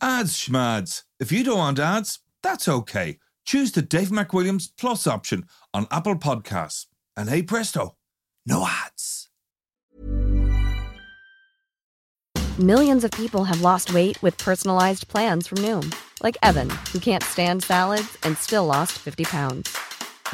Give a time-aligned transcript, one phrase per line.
[0.00, 1.02] Ads schmads.
[1.18, 3.18] If you don't want ads, that's okay.
[3.44, 6.86] Choose the Dave McWilliams Plus option on Apple Podcasts.
[7.16, 7.96] And hey presto,
[8.46, 9.28] no ads.
[12.58, 17.22] Millions of people have lost weight with personalized plans from Noom, like Evan, who can't
[17.22, 19.76] stand salads and still lost 50 pounds.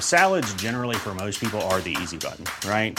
[0.01, 2.99] Salads, generally, for most people, are the easy button, right?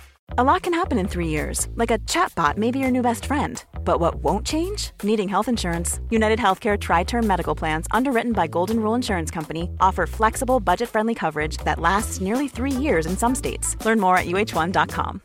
[0.37, 3.25] A lot can happen in three years, like a chatbot may be your new best
[3.25, 3.61] friend.
[3.83, 4.91] But what won't change?
[5.03, 5.99] Needing health insurance.
[6.09, 10.87] United Healthcare Tri Term Medical Plans, underwritten by Golden Rule Insurance Company, offer flexible, budget
[10.87, 13.75] friendly coverage that lasts nearly three years in some states.
[13.83, 15.21] Learn more at uh1.com.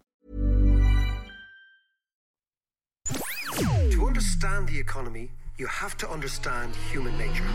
[3.90, 7.46] To understand the economy, you have to understand human nature.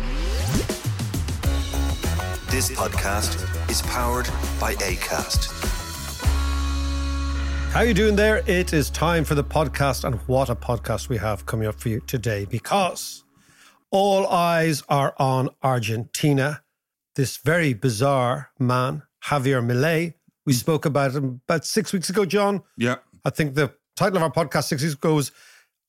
[2.49, 3.35] This podcast
[3.69, 5.80] is powered by ACAST.
[7.71, 8.43] How you doing there?
[8.47, 11.87] It is time for the podcast, and what a podcast we have coming up for
[11.87, 13.23] you today because
[13.91, 16.63] all eyes are on Argentina.
[17.15, 20.15] This very bizarre man, Javier Milei.
[20.45, 20.57] We mm.
[20.57, 22.61] spoke about him about six weeks ago, John.
[22.75, 22.97] Yeah.
[23.23, 25.31] I think the title of our podcast six weeks ago was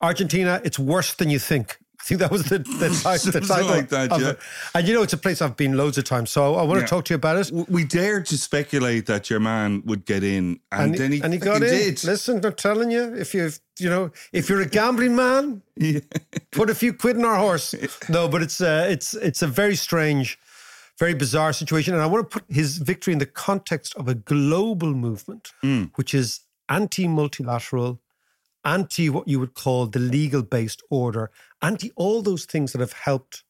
[0.00, 1.78] Argentina, it's worse than you think.
[2.04, 2.88] I think that was the, the,
[3.22, 3.68] ti- the title.
[3.68, 4.32] like that, yeah.
[4.74, 6.30] And you know, it's a place I've been loads of times.
[6.30, 6.86] So I want Yeah.
[6.86, 7.52] to talk to you about it.
[7.68, 11.38] We dared to speculate that your man would get in, and, then he, and he
[11.38, 11.68] got in.
[11.70, 12.02] did.
[12.04, 16.00] Listen, I'm telling you, if you you know, if you're a gambling man, Yeah.
[16.50, 17.72] put a few quid in our horse.
[18.08, 20.38] No, but it's uh, it's it's a very strange,
[20.98, 24.14] very bizarre situation, and I want to put his victory in the context of a
[24.14, 25.52] global movement,
[25.94, 28.00] which is anti-multilateral,
[28.64, 33.44] anti what you would call the legal-based order, anti all those things that have helped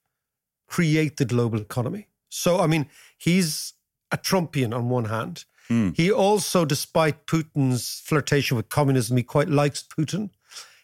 [0.66, 2.08] create the global economy.
[2.28, 2.86] So, I mean,
[3.18, 3.74] he's
[4.11, 5.45] a Trumpian on one hand.
[5.68, 5.90] Hmm.
[5.95, 10.30] He also, despite Putin's flirtation with communism, he quite likes Putin.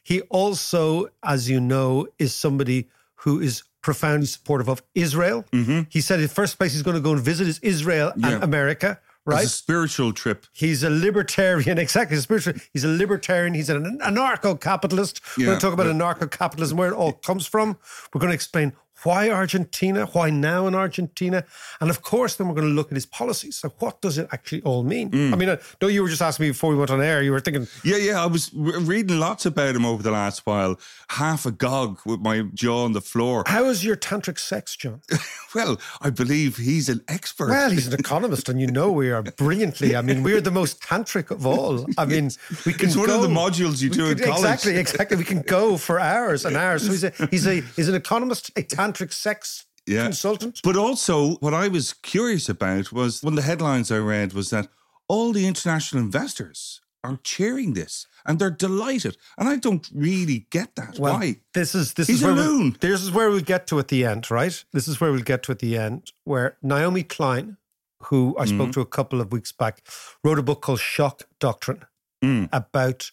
[0.03, 5.45] He also, as you know, is somebody who is profoundly supportive of Israel.
[5.53, 5.83] Mm-hmm.
[5.89, 8.29] He said the first place he's going to go and visit is Israel Yeah.
[8.35, 10.47] and America, It's a spiritual trip.
[10.53, 12.17] He's a libertarian, exactly.
[12.17, 12.55] a Spiritual.
[12.73, 13.55] He's a libertarian.
[13.55, 15.21] He's an anarcho-capitalist.
[15.37, 17.79] We're going to talk about anarcho-capitalism, where it all comes from.
[18.13, 18.73] We're going to explain
[19.05, 21.45] why Argentina, why now in Argentina,
[21.81, 23.57] and of course, then we're going to look at his policies.
[23.59, 25.11] So, what does it actually all mean?
[25.11, 25.33] Mm.
[25.33, 27.23] I mean, I know you were just asking me before we went on air.
[27.23, 28.23] You were thinking, Yeah, yeah.
[28.23, 30.79] I was re- reading lots about him over the last while.
[31.11, 33.45] Half agog with my jaw on the floor.
[33.47, 35.01] how is your tantric sex, John?
[35.55, 37.49] Well, I believe he's an expert.
[37.49, 39.97] Well, he's an economist, and you know we are brilliantly.
[39.97, 41.87] I mean, we're the most tantric of all.
[41.97, 42.31] I mean,
[42.67, 44.41] we can It's one go, of the modules you do in college.
[44.41, 45.17] Exactly, exactly.
[45.17, 46.85] We can go for hours and hours.
[46.85, 50.05] So he's a he's a he's an economist, a tantric sex Yeah.
[50.05, 50.61] consultant.
[50.63, 54.51] But also, what I was curious about was one of the headlines I read was
[54.51, 54.69] that
[55.09, 59.17] all the international investors are cheering this and they're delighted.
[59.39, 60.99] And I don't really get that.
[60.99, 61.41] Well, Why?
[61.55, 63.89] This is this He's is a where we- this is where we'll get to at
[63.89, 64.65] the end, right?
[64.73, 67.57] This is where we'll get to at the end, where Naomi Klein,
[68.05, 68.57] who I Mm-hmm.
[68.57, 69.83] spoke to a couple of weeks back,
[70.25, 71.85] wrote a book called Shock Doctrine
[72.23, 72.49] Mm.
[72.53, 73.11] about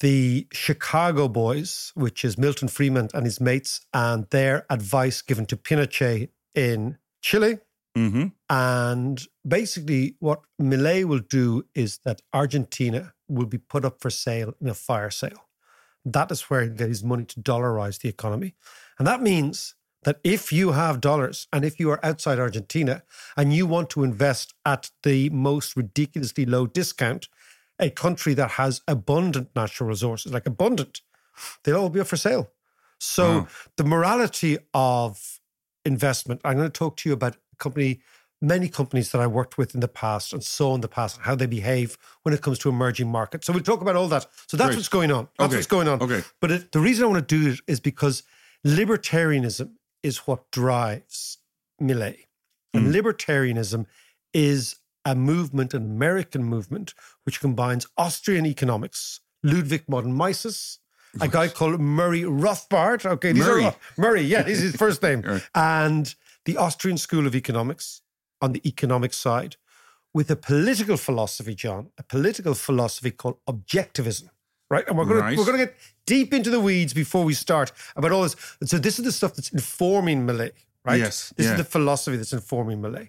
[0.00, 5.56] the Chicago boys, which is Milton Friedman and his mates, and their advice given to
[5.56, 7.58] Pinochet in Chile.
[7.94, 14.10] hmm And basically, what Milei will do is that Argentina will be put up for
[14.10, 15.48] sale in a fire sale.
[16.04, 18.54] That is where he'll get his money to dollarize the economy.
[18.98, 19.74] And that means
[20.04, 23.02] that if you have dollars and if you are outside Argentina
[23.36, 27.28] and you want to invest at the most ridiculously low discount,
[27.80, 31.00] a country that has abundant natural resources, like abundant,
[31.64, 32.50] they'll all be up for sale.
[32.98, 33.46] So
[33.76, 35.40] the morality of
[35.84, 38.00] investment, I'm going to talk to you about a company,
[38.42, 41.34] many companies that I worked with in the past and saw in the past, how
[41.34, 43.46] they behave when it comes to emerging markets.
[43.46, 44.26] So we'll talk about all that.
[44.46, 44.76] So that's Great.
[44.76, 45.28] what's going on.
[45.38, 45.56] That's Okay.
[45.56, 46.02] what's going on.
[46.02, 46.22] Okay.
[46.40, 48.22] But it, the reason I want to do it is because
[48.66, 49.72] libertarianism
[50.02, 51.38] is what drives
[51.80, 52.26] Milei.
[52.74, 52.92] And hmm.
[52.92, 53.86] libertarianism
[54.32, 56.94] is a movement, an American movement,
[57.24, 60.78] which combines Austrian economics, Ludwig von Mises,
[61.20, 63.04] a guy called Murray Rothbard.
[63.04, 63.64] Okay, these Murray.
[63.64, 64.22] are Murray.
[64.22, 65.22] Yeah, this is his first name.
[65.26, 65.42] Right.
[65.54, 66.14] And
[66.44, 68.02] the Austrian School of Economics
[68.40, 69.56] on the economic side,
[70.14, 74.28] with a political philosophy, John, a political philosophy called objectivism.
[74.70, 75.30] Right, and we're going Right.
[75.32, 75.76] to we're going to get
[76.06, 78.36] deep into the weeds before we start about all this.
[78.64, 80.52] So this is the stuff that's informing Milei,
[80.84, 80.98] right?
[80.98, 81.52] Yes, this yeah.
[81.52, 83.08] is the philosophy that's informing Milei.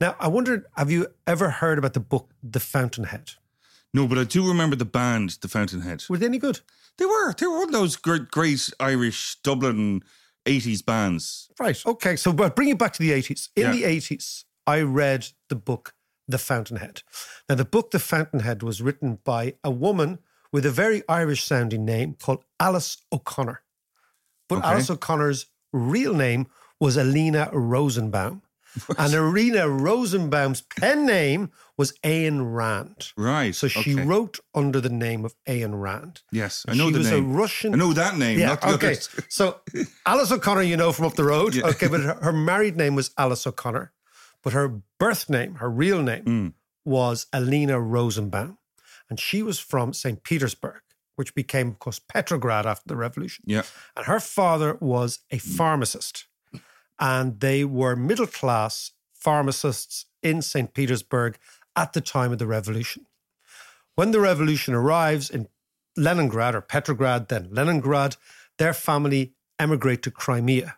[0.00, 3.32] Now, I wonder, have you ever heard about the book The Fountainhead?
[3.94, 6.04] No, but I do remember the band, The Fountainhead.
[6.08, 6.60] Were they any good?
[6.98, 7.32] They were.
[7.34, 10.02] They were one of those great, great Irish Dublin
[10.46, 11.50] 80s bands.
[11.60, 11.80] Right.
[11.86, 12.16] Okay.
[12.16, 13.50] So, but bring it back to the 80s.
[13.54, 13.72] In Yeah.
[13.72, 15.94] the 80s, I read the book
[16.26, 17.02] The Fountainhead.
[17.48, 20.18] Now, the book The Fountainhead was written by a woman
[20.52, 23.62] with a very Irish sounding name called Alice O'Connor.
[24.48, 24.68] But Okay.
[24.68, 26.46] Alice O'Connor's real name
[26.82, 28.42] was Alina Rosenbaum.
[28.98, 33.12] and Alina Rosenbaum's pen name was Ayn Rand.
[33.16, 33.54] Right.
[33.54, 34.04] So she okay.
[34.04, 36.22] wrote under the name of Ayn Rand.
[36.32, 37.34] Yes, I She know the was a name.
[37.34, 38.96] Russian- I know that name, Yeah, okay.
[39.28, 39.60] So
[40.06, 41.54] Alice O'Connor, you know from up the road.
[41.54, 41.66] Yeah.
[41.72, 43.92] Okay, but her, her married name was Alice O'Connor,
[44.42, 44.68] but her
[44.98, 46.52] birth name, her real name, Mm.
[46.84, 48.58] was Alina Rosenbaum.
[49.10, 50.22] And she was from St.
[50.24, 50.80] Petersburg,
[51.16, 53.44] which became, of course, Petrograd after the revolution.
[53.46, 53.62] Yeah.
[53.96, 56.24] And her father was a pharmacist.
[57.02, 60.72] And they were middle class pharmacists in St.
[60.72, 61.36] Petersburg
[61.74, 63.06] at the time of the revolution.
[63.96, 65.48] When the revolution arrives in
[65.96, 68.16] Leningrad or Petrograd, then Leningrad,
[68.58, 70.76] their family emigrate to Crimea,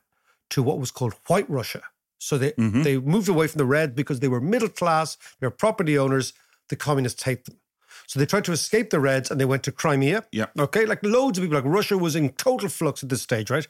[0.49, 1.83] to what was called White Russia.
[2.19, 2.83] So they, mm-hmm.
[2.85, 6.33] they moved away from the red because they were middle class, they were property owners,
[6.71, 7.61] the communists hate them.
[8.07, 10.25] So they tried to escape the Reds and they went to Crimea.
[10.33, 10.47] Yeah.
[10.59, 13.67] Okay, like loads of people, like Russia was in total flux at this stage, right?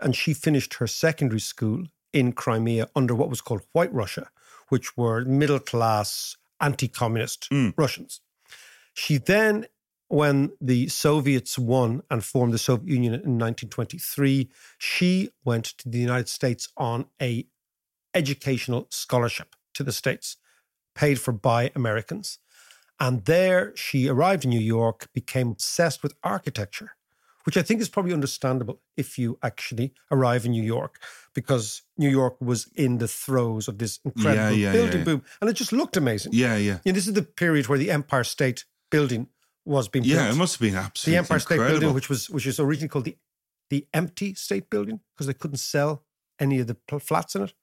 [0.00, 4.30] And she finished her secondary school in Crimea under what was called White Russia,
[4.68, 7.70] which were middle class, anti communist hmm.
[7.76, 8.20] Russians.
[8.94, 9.66] She then,
[10.08, 14.48] when the Soviets won and formed the Soviet Union in 1923,
[14.78, 17.46] she went to the United States on a
[18.14, 20.36] educational scholarship to the States,
[20.94, 22.38] paid for by Americans.
[22.98, 26.96] And there she arrived in New York, became obsessed with architecture,
[27.48, 31.00] which I think is probably understandable if you actually arrive in New York,
[31.32, 35.04] because New York was in the throes of this incredible yeah, building yeah.
[35.04, 35.22] boom.
[35.40, 36.32] And it just looked amazing.
[36.34, 36.80] Yeah, yeah.
[36.84, 39.28] You know, this is the period where the Empire State Building
[39.64, 40.14] was being built.
[40.14, 41.56] Yeah, it must have been absolutely the Empire State.
[41.56, 43.16] Building, which was which is originally called the
[43.70, 46.04] the Empty State Building, because they couldn't sell
[46.38, 47.54] any of the pl- flats in it.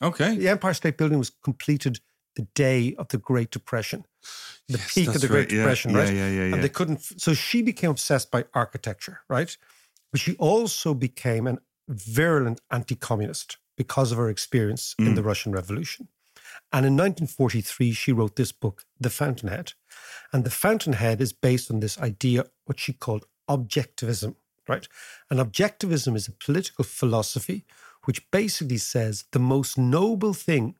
[0.00, 0.34] Okay.
[0.34, 2.00] The Empire State Building was completed
[2.36, 4.06] the day of the Great Depression,
[4.68, 5.52] the Yes, peak of the Great right.
[5.52, 6.14] Yeah, Depression, yeah, right?
[6.14, 6.54] yeah, yeah, yeah.
[6.54, 7.02] And they couldn't.
[7.20, 9.56] So she became obsessed by architecture, right?
[10.12, 15.14] But she also became an virulent anti-communist because of her experience in Mm.
[15.16, 16.08] the Russian Revolution.
[16.72, 19.74] And in 1943, she wrote this book, The Fountainhead.
[20.32, 24.34] And The Fountainhead is based on this idea, what she called objectivism,
[24.68, 24.88] right?
[25.30, 27.64] And objectivism is a political philosophy
[28.04, 30.76] which basically says the most noble thing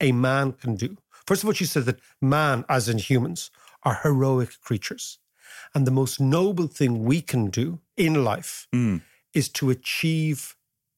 [0.00, 0.96] a man can do.
[1.26, 3.50] First of all, she says that man, as in humans,
[3.82, 5.18] are heroic creatures.
[5.74, 8.98] And the most noble thing we can do in life hmm.
[9.34, 10.55] is to achieve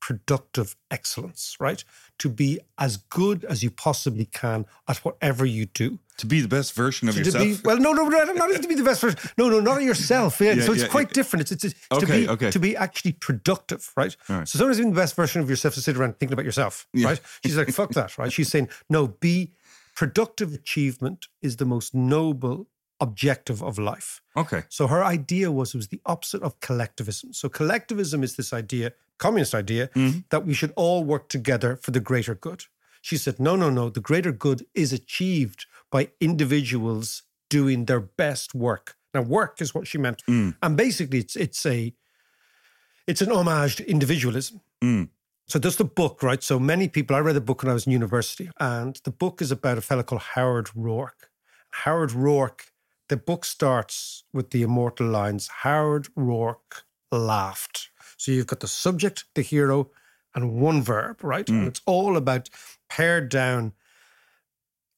[0.08, 1.84] productive excellence, right?
[2.20, 5.98] To be as good as you possibly can at whatever you do.
[6.16, 7.44] To be the best version of yourself.
[7.44, 9.18] be, well, no, no, no, not even to be the best version.
[9.36, 10.40] No, no, not yourself.
[10.40, 10.54] Yeah.
[10.54, 11.12] Yeah, so it's yeah, quite yeah.
[11.12, 11.42] different.
[11.42, 12.50] It's, it's, it's to be okay.
[12.50, 14.16] to be actually productive, right?
[14.30, 14.48] Right.
[14.48, 17.20] So sometimes even the best version of yourself to sit around thinking about yourself, right?
[17.44, 18.32] She's like, fuck that, right?
[18.32, 19.52] She's saying, no, be
[19.94, 22.66] productive achievement is the most noble
[23.00, 24.20] objective of life.
[24.36, 24.62] Okay.
[24.68, 27.32] So her idea was it was the opposite of collectivism.
[27.32, 30.20] So collectivism is this idea, communist idea, mm-hmm.
[30.30, 32.64] that we should all work together for the greater good.
[33.00, 33.88] She said, no, no, no.
[33.88, 38.96] The greater good is achieved by individuals doing their best work.
[39.14, 40.54] Now, work is what she meant, mm.
[40.62, 41.94] and basically, it's it's a
[43.06, 44.60] it's an homage to individualism.
[44.84, 45.08] Mm.
[45.46, 46.42] So that's the book, right?
[46.42, 49.40] So many people, I read the book when I was in university, and the book
[49.40, 51.30] is about a fellow called Howard Roark.
[51.70, 52.70] Howard Roark,
[53.08, 57.90] the book starts with the immortal lines Howard Roark laughed.
[58.16, 59.90] So you've got the subject, the hero,
[60.34, 61.48] and one verb, right?
[61.48, 61.68] And hmm.
[61.68, 62.50] it's all about
[62.88, 63.72] pared down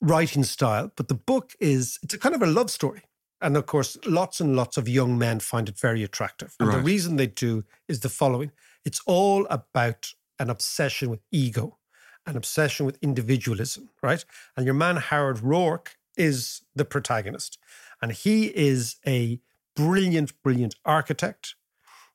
[0.00, 0.90] writing style.
[0.96, 3.02] But the book is, it's a kind of a love story.
[3.40, 6.54] And of course, lots and lots of young men find it very attractive.
[6.60, 8.52] And the reason they do is the following
[8.84, 11.78] it's all about an obsession with ego,
[12.26, 14.24] an obsession with individualism, right?
[14.56, 17.58] And your man, Howard Roark, is the protagonist.
[18.02, 19.40] And he is a
[19.76, 21.54] brilliant, brilliant architect.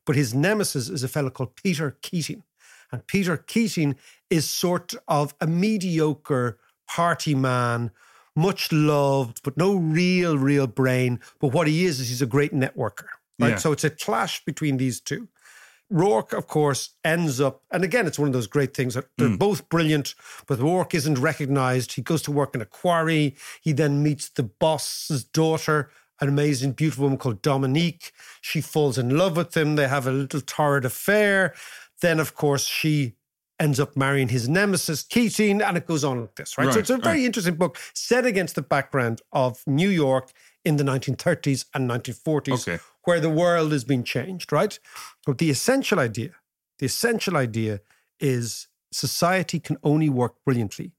[0.06, 2.44] But his nemesis is a fellow called Peter Keating.
[2.92, 3.96] And Peter Keating
[4.30, 7.92] is sort of a mediocre party man,
[8.36, 11.20] much loved, but no real, real brain.
[11.40, 13.08] But what he is, is he's a great networker.
[13.40, 13.50] Right.
[13.50, 13.56] Yeah.
[13.58, 15.28] So it's a clash between these two.
[15.92, 19.30] Roark, of course, ends up, and again, it's one of those great things that they're
[19.30, 19.40] mm.
[19.40, 20.16] both brilliant,
[20.48, 21.94] but Roark isn't recognized.
[21.94, 23.36] He goes to work in a quarry.
[23.62, 28.14] He then meets the boss's daughter, an amazing, beautiful woman called Dominique.
[28.42, 29.76] She falls in love with him.
[29.76, 31.54] They have a little torrid affair.
[32.02, 33.14] Then, of course, she
[33.60, 36.74] ends up marrying his nemesis, Keating, and it goes on like this, right?
[36.74, 37.26] so it's a very right.
[37.26, 40.32] interesting book set against the background of New York
[40.66, 42.80] in the 1930s and 1940s, Okay.
[43.04, 44.80] where the world is being changed, right?
[45.26, 46.32] But the essential idea,
[46.80, 47.82] the essential idea
[48.20, 50.92] is society can only work brilliantly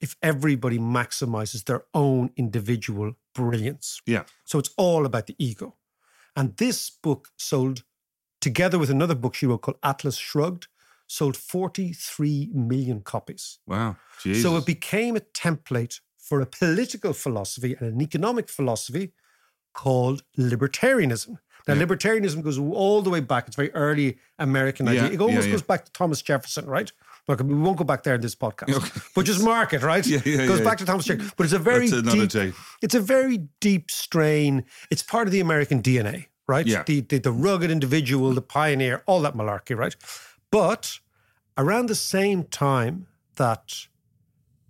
[0.00, 4.00] if everybody maximizes their own individual brilliance.
[4.06, 4.24] Yeah.
[4.44, 5.76] So it's all about the ego.
[6.36, 7.84] And this book sold,
[8.40, 10.66] together with another book she wrote called Atlas Shrugged,
[11.06, 13.58] sold 43 million copies.
[13.66, 13.96] Wow.
[14.22, 14.42] Jesus.
[14.42, 19.12] So it became a template for a political philosophy and an economic philosophy
[19.74, 21.38] called libertarianism.
[21.66, 21.82] Now, Yeah.
[21.84, 23.46] libertarianism goes all the way back.
[23.46, 25.04] It's very early American idea.
[25.04, 26.90] Yeah, It almost yeah, goes back to Thomas Jefferson, right?
[27.26, 28.68] Look, we won't go back there in this podcast,
[29.14, 30.06] but just mark it, right?
[30.06, 31.32] Yeah, yeah, it goes back to Thomas Jefferson.
[31.36, 32.52] But it's a very deep, day.
[32.82, 34.64] it's a very deep strain.
[34.90, 36.66] It's part of the American DNA, right?
[36.66, 36.82] Yeah.
[36.86, 39.96] The, the the rugged individual, the pioneer, all that malarkey, right?
[40.50, 41.00] But
[41.56, 43.86] around the same time that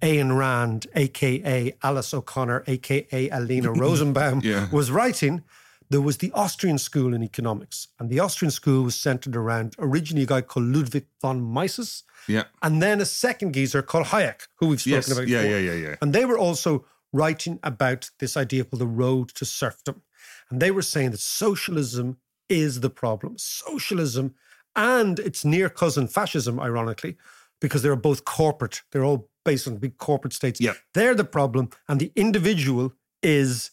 [0.04, 4.68] Ayn Rand, aka Alice O'Connor, aka Alina Rosenbaum, Yeah.
[4.70, 5.42] was writing,
[5.90, 7.88] there was the Austrian school in economics.
[7.98, 12.44] And the Austrian school was centered around originally a guy called Ludwig von Mises, yeah.
[12.62, 15.10] and then a second geezer called Hayek, who we've spoken Yes.
[15.12, 15.58] about Yeah, before.
[15.58, 15.96] yeah, yeah, yeah.
[16.02, 20.02] And they were also writing about this idea called the road to serfdom.
[20.50, 22.18] And they were saying that socialism
[22.48, 23.36] is the problem.
[23.38, 24.34] Socialism
[24.76, 27.16] and its near cousin fascism, ironically,
[27.60, 30.60] because they're both corporate, they're all based on big corporate states.
[30.60, 30.72] Yeah.
[30.94, 31.70] They're the problem.
[31.88, 33.70] And the individual is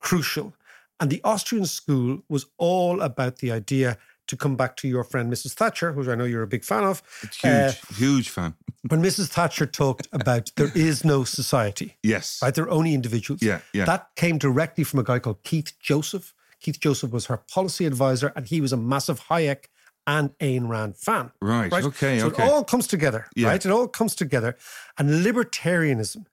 [0.00, 0.54] crucial.
[1.00, 3.98] And the Austrian school was all about the idea
[4.28, 5.52] to come back to your friend Mrs.
[5.52, 7.00] Thatcher, who I know you're a big fan of.
[7.40, 8.54] Huge, Uh, huge fan.
[8.88, 9.28] when Mrs.
[9.28, 12.40] Thatcher talked about there is no society, Yes.
[12.42, 12.52] right?
[12.54, 13.40] There are only individuals.
[13.42, 13.84] Yeah, yeah.
[13.84, 16.34] That came directly from a guy called Keith Joseph.
[16.60, 19.66] Keith Joseph was her policy advisor, and he was a massive Hayek
[20.06, 21.32] and Ayn Rand fan.
[21.40, 22.44] Right, okay, so okay.
[22.44, 23.48] it all comes together, Yeah.
[23.48, 23.64] right?
[23.64, 24.56] It all comes together.
[24.98, 26.26] And libertarianism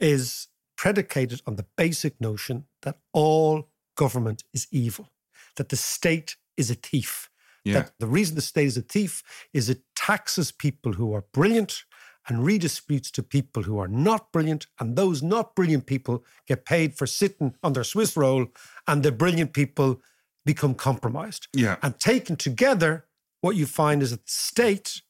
[0.00, 5.12] is predicated on the basic notion that all government is evil,
[5.56, 7.30] that the state is a thief.
[7.64, 7.74] Yeah.
[7.74, 9.22] That the reason the state is a thief
[9.52, 11.84] is it taxes people who are brilliant
[12.28, 14.66] and redistributes to people who are not brilliant.
[14.80, 18.46] And those not brilliant people get paid for sitting on their Swiss roll,
[18.86, 20.00] and the brilliant people
[20.46, 21.48] become compromised.
[21.52, 21.76] Yeah.
[21.82, 23.04] And taken together,
[23.42, 25.02] what you find is that the state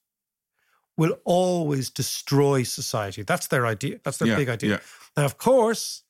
[0.99, 3.23] will always destroy society.
[3.23, 4.01] That's their idea.
[4.03, 4.71] That's their Yeah, big idea.
[4.71, 4.79] yeah.
[5.17, 6.03] Now, of course,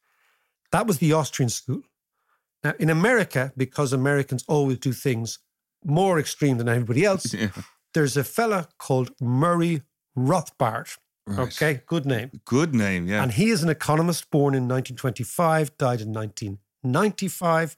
[0.71, 1.83] that was the Austrian school.
[2.65, 5.41] Now, in America, because Americans always do things
[5.85, 7.51] more extreme than everybody else, Yeah.
[7.95, 9.83] there's a fella called Murray
[10.17, 10.97] Rothbard.
[11.29, 11.39] Right.
[11.41, 12.31] Okay, good name.
[12.45, 13.09] Good name.
[13.09, 13.23] Yeah.
[13.25, 17.77] And he is an economist born in 1925, died in 1995.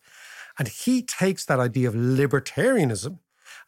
[0.59, 3.19] And he takes that idea of libertarianism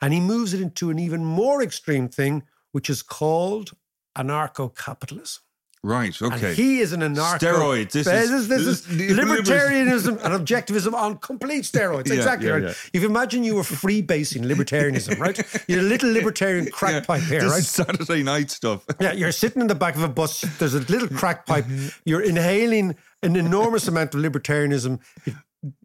[0.00, 2.42] and he moves it into an even more extreme thing,
[2.72, 3.72] which is called
[4.18, 5.42] anarcho capitalism.
[5.82, 6.14] right.
[6.20, 6.48] Okay.
[6.48, 7.38] And he is an anarcho.
[7.38, 7.92] Steroids.
[7.92, 12.08] This this is- is, this is this is libertarianism and objectivism on complete steroids.
[12.08, 12.62] Yeah, exactly yeah, right.
[12.64, 12.74] yeah.
[12.92, 15.38] If you imagine you were freebasing libertarianism, right?
[15.68, 17.62] You're a little libertarian crack pipe here, right?
[17.62, 18.84] Saturday night stuff.
[19.00, 20.40] Yeah, you're sitting in the back of a bus.
[20.58, 21.64] There's a little crack pipe.
[21.66, 21.88] Mm-hmm.
[22.04, 24.98] You're inhaling an enormous amount of libertarianism.
[25.24, 25.34] It-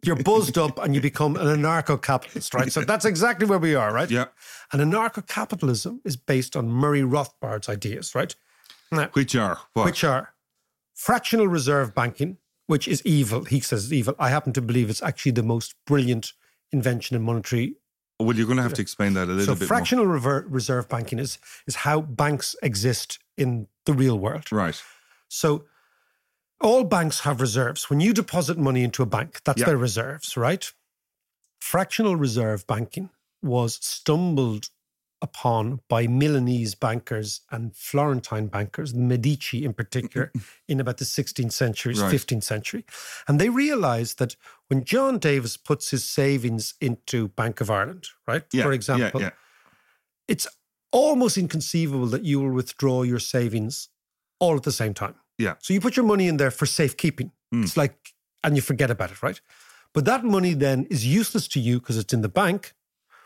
[0.04, 2.72] You're buzzed up and you become an anarcho capitalist, right?
[2.72, 4.10] So that's exactly where we are, right?
[4.10, 4.26] Yeah.
[4.72, 8.34] And anarcho capitalism is based on Murray Rothbard's ideas, right?
[8.90, 9.84] Now, Which are what?
[9.84, 10.32] which are
[10.94, 13.44] fractional reserve banking, which is evil.
[13.44, 14.14] He says it's evil.
[14.18, 16.32] I happen to believe it's actually the most brilliant
[16.72, 17.76] invention in monetary
[18.18, 20.46] well, you're going to have to explain that a little so bit So, fractional rever-
[20.48, 24.50] reserve banking is is how banks exist in the real world.
[24.50, 24.80] Right.
[25.28, 25.64] So
[26.60, 27.90] all banks have reserves.
[27.90, 29.66] When you deposit money into a bank, that's Yeah.
[29.66, 30.72] their reserves, right?
[31.60, 33.10] Fractional reserve banking
[33.42, 34.70] was stumbled
[35.22, 40.30] upon by Milanese bankers and Florentine bankers, the Medici in particular,
[40.68, 42.12] in about the 16th century, Right.
[42.12, 42.84] 15th century.
[43.26, 44.36] And they realized that
[44.68, 48.44] when John Davis puts his savings into Bank of Ireland, right?
[48.52, 48.64] Yeah.
[48.64, 49.30] For yeah, example, Yeah.
[50.28, 50.46] it's
[50.92, 53.88] almost inconceivable that you will withdraw your savings
[54.38, 55.14] all at the same time.
[55.38, 55.54] Yeah.
[55.60, 57.32] So you put your money in there for safekeeping.
[57.54, 57.64] Mm.
[57.64, 59.40] It's like, and you forget about it, right?
[59.92, 62.74] But that money then is useless to you because it's in the bank,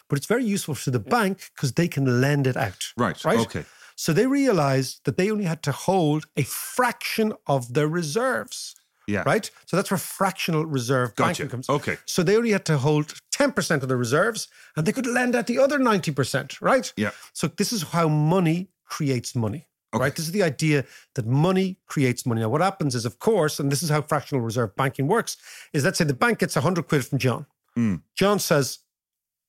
[0.09, 2.93] but it's very useful to the bank because they can lend it out.
[2.97, 3.23] Right.
[3.25, 3.39] Right.
[3.41, 3.65] Okay.
[3.97, 8.75] So they realized that they only had to hold a fraction of their reserves.
[9.07, 9.25] Yeah.
[9.27, 9.51] Right.
[9.67, 11.43] So that's where fractional reserve Gotcha.
[11.43, 11.69] banking comes.
[11.69, 11.97] Okay.
[12.07, 15.49] So they only had to hold 10% of the reserves and they could lend out
[15.49, 16.61] the other 90%.
[16.61, 16.93] Right.
[16.97, 17.11] Yeah.
[17.33, 19.67] So this is how money creates money.
[19.93, 20.15] Right.
[20.15, 20.85] This is the idea
[21.17, 22.41] that money creates money.
[22.43, 25.37] Now, what happens is, of course, and this is how fractional reserve banking works,
[25.73, 27.47] is let's say the bank gets 100 quid from John.
[27.77, 28.03] Mm.
[28.15, 28.79] John says,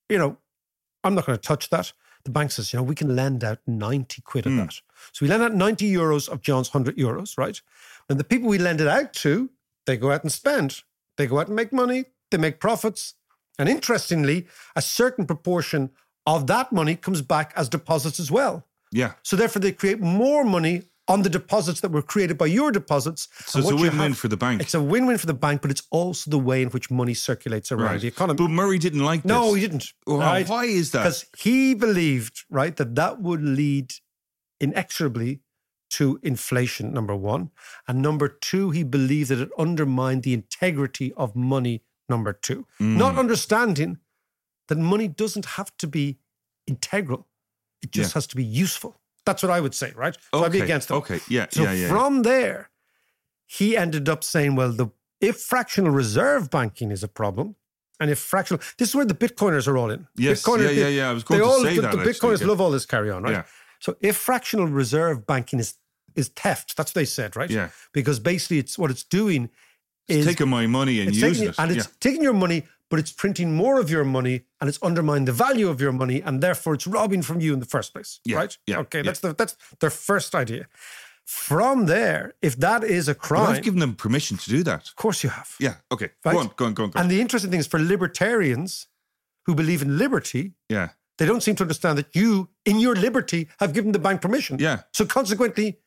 [0.09, 0.37] you know,
[1.03, 1.93] I'm not going to touch that.
[2.23, 4.57] The bank says, you know, we can lend out 90 quid of Mm.
[4.65, 4.73] that.
[5.11, 7.59] So we lend out 90 euros of John's 100 euros, right?
[8.09, 9.49] And the people we lend it out to,
[9.85, 10.81] they go out and spend.
[11.17, 13.13] They go out and make money, they make profits.
[13.59, 15.91] And interestingly, a certain proportion
[16.25, 18.67] of that money comes back as deposits as well.
[18.91, 19.13] Yeah.
[19.23, 23.27] So therefore, they create more money on the deposits that were created by your deposits.
[23.45, 24.61] So it's a win-win have- for the bank.
[24.61, 27.71] It's a win-win for the bank, but it's also the way in which money circulates
[27.71, 28.01] around Right.
[28.01, 28.37] the economy.
[28.37, 29.47] But Murray didn't like no, this.
[29.49, 29.93] No, he didn't.
[30.05, 30.47] Well, right?
[30.47, 31.03] Why is that?
[31.03, 33.93] Because he believed, right, that that would lead
[34.59, 35.41] inexorably
[35.91, 37.51] to inflation, number one.
[37.87, 42.67] And number two, he believed that it undermined the integrity of money, number two.
[42.79, 42.95] Mm.
[42.95, 43.97] Not understanding
[44.69, 46.19] that money doesn't have to be
[46.67, 47.27] integral,
[47.81, 48.13] it just Yeah.
[48.15, 48.99] has to be useful.
[49.25, 50.17] That's what I would say, right?
[50.33, 50.95] So I'd be against it.
[50.95, 51.87] okay, yeah, So yeah, yeah, yeah.
[51.89, 52.69] from there,
[53.45, 54.87] he ended up saying, well, the
[55.19, 57.55] if fractional reserve banking is a problem,
[57.99, 60.07] and if fractional, this is where the Bitcoiners are all in.
[60.15, 61.97] Yes, Bitcoiners, yeah, yeah, yeah, I was going they to all, say the, that, The
[61.99, 62.47] actually, Bitcoiners yeah.
[62.47, 63.31] love all this carry on, right?
[63.33, 63.43] Yeah.
[63.79, 65.75] So if fractional reserve banking is
[66.15, 67.49] is theft, that's what they said, right?
[67.49, 67.69] Yeah.
[67.93, 69.49] Because basically, it's what it's doing
[70.07, 71.55] is taking my money and using taking, it.
[71.59, 71.93] and it's yeah.
[71.99, 75.69] taking your money, but it's printing more of your money, and it's undermined the value
[75.69, 78.57] of your money, and therefore it's robbing from you in the first place, Yeah, right?
[78.67, 79.03] yeah, Okay, yeah.
[79.03, 80.67] that's the that's their first idea.
[81.25, 84.87] From there, if that is a But crime, I've given them permission to do that.
[84.89, 85.55] of course you have.
[85.59, 85.75] Yeah.
[85.91, 86.09] Okay.
[86.25, 86.33] Right?
[86.33, 86.51] Go on.
[86.57, 86.73] Go on.
[86.73, 86.89] Go on.
[86.89, 87.03] Go on.
[87.03, 88.87] And the interesting thing is for libertarians
[89.45, 90.89] who believe in liberty, yeah.
[91.17, 94.57] they don't seem to understand that you, in your liberty, have given the bank permission.
[94.59, 94.81] Yeah.
[94.93, 95.79] So consequently,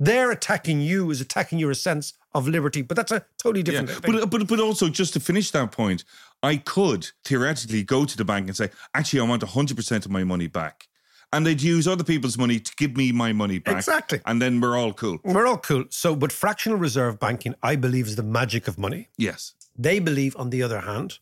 [0.00, 2.82] their attacking you is attacking your sense of liberty.
[2.82, 4.12] But that's a totally Yeah, different thing.
[4.20, 6.04] but but but also just to finish that point,
[6.42, 10.10] I could theoretically go to the bank and say, actually, I want hundred percent of
[10.10, 10.88] my money back,
[11.32, 13.76] and they'd use other people's money to give me my money back.
[13.76, 14.20] Exactly.
[14.24, 15.18] and then we're all cool.
[15.22, 15.84] We're all cool.
[15.90, 19.08] So, but fractional reserve banking, I believe, is the magic of money.
[19.18, 19.54] Yes.
[19.76, 21.18] They believe, on the other hand,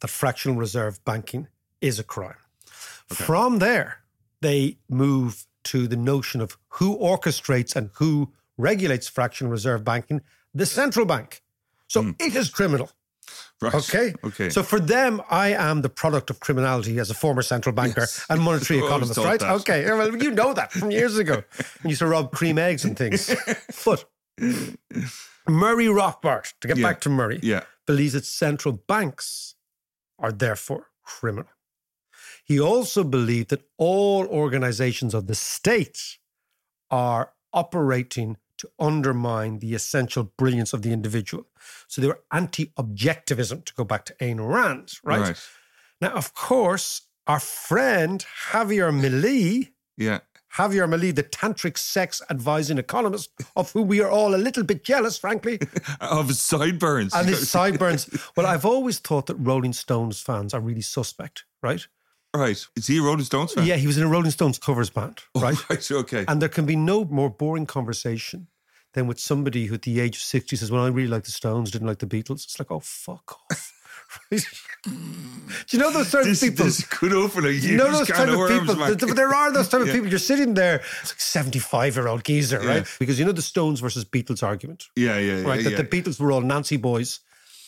[0.00, 1.48] that fractional reserve banking
[1.80, 2.36] is a crime.
[3.08, 4.02] From there,
[4.40, 10.20] they move to the notion of who orchestrates and who regulates fractional reserve banking
[10.54, 11.42] the central bank.
[11.88, 12.90] So it is criminal.
[13.62, 13.74] Right.
[13.74, 14.14] Okay.
[14.24, 14.48] Okay.
[14.50, 18.24] So for them, I am the product of criminality as a former central banker Yes.
[18.30, 19.38] and monetary economist, right?
[19.40, 19.50] that.
[19.60, 19.84] Okay.
[19.90, 21.42] Well, you know that from years ago.
[21.84, 23.30] you used to rob cream eggs and things.
[23.84, 24.04] But
[25.48, 26.86] Murray Rothbard, to get Yeah.
[26.88, 27.64] back to Murray, yeah.
[27.86, 29.54] believes that central banks
[30.18, 31.48] are therefore criminal.
[32.50, 36.18] He also believed that all organizations of the state
[36.90, 41.46] are operating to undermine the essential brilliance of the individual.
[41.86, 45.20] So they were anti objectivism, to go back to Ayn Rand, right?
[45.20, 45.40] Right.
[46.00, 50.18] Now, of course, our friend Javier Milei, Yeah.
[50.56, 54.82] Javier Milei, the tantric sex advising economist, of whom we are all a little bit
[54.82, 55.60] jealous, frankly,
[56.00, 57.14] Of his sideburns.
[57.14, 58.10] and his sideburns.
[58.36, 61.86] Well, I've always thought that Rolling Stones fans are really suspect, right?
[62.34, 62.66] Right.
[62.76, 63.66] Is he a Rolling Stones fan?
[63.66, 65.56] Yeah, he was in a Rolling Stones covers band, oh, right?
[65.70, 65.90] Right.
[65.90, 66.24] Okay.
[66.28, 68.46] And there can be no more boring conversation
[68.94, 71.30] than with somebody who at the age of 60 says, Well, I really like the
[71.30, 72.44] Stones, didn't like the Beatles.
[72.44, 73.76] It's like, oh, fuck off.
[74.32, 74.42] Right?
[74.84, 74.90] Do
[75.70, 76.64] you know those of this, people?
[76.64, 79.14] this could open a you know those type of of worms, people.
[79.14, 79.92] There are those type of Yeah.
[79.92, 80.08] people.
[80.08, 82.84] You're sitting there, it's like 75 year old geezer, right?
[82.98, 85.42] Because you know the Stones versus Beatles argument, Yeah, yeah, yeah.
[85.48, 85.60] right?
[85.62, 85.76] yeah.
[85.76, 87.20] That the Beatles were all Nancy boys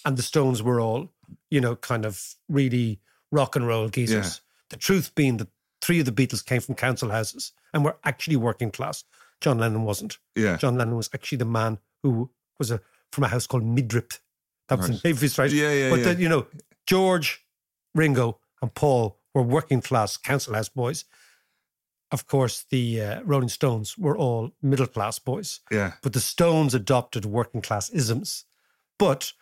[0.05, 1.13] and the Stones were all,
[1.49, 2.99] you know, kind of really
[3.31, 4.41] rock and roll geezers.
[4.73, 5.49] The truth being that
[5.81, 9.05] three of the Beatles came from council houses and were actually working class.
[9.41, 10.19] John Lennon wasn't.
[10.35, 10.57] Yeah.
[10.57, 12.81] John Lennon was actually the man who was a
[13.13, 14.19] from a house called Mendips.
[14.69, 15.03] That was in Right.
[15.03, 15.51] Davis, right?
[15.51, 16.05] Yeah, yeah, But yeah.
[16.07, 16.47] then, you know,
[16.87, 17.45] George,
[17.95, 21.05] Ringo, and Paul were working class council house boys.
[22.11, 25.61] Of course, the uh, Rolling Stones were all middle class boys.
[25.71, 25.93] Yeah.
[26.03, 28.45] But the Stones adopted working class isms.
[28.99, 29.33] But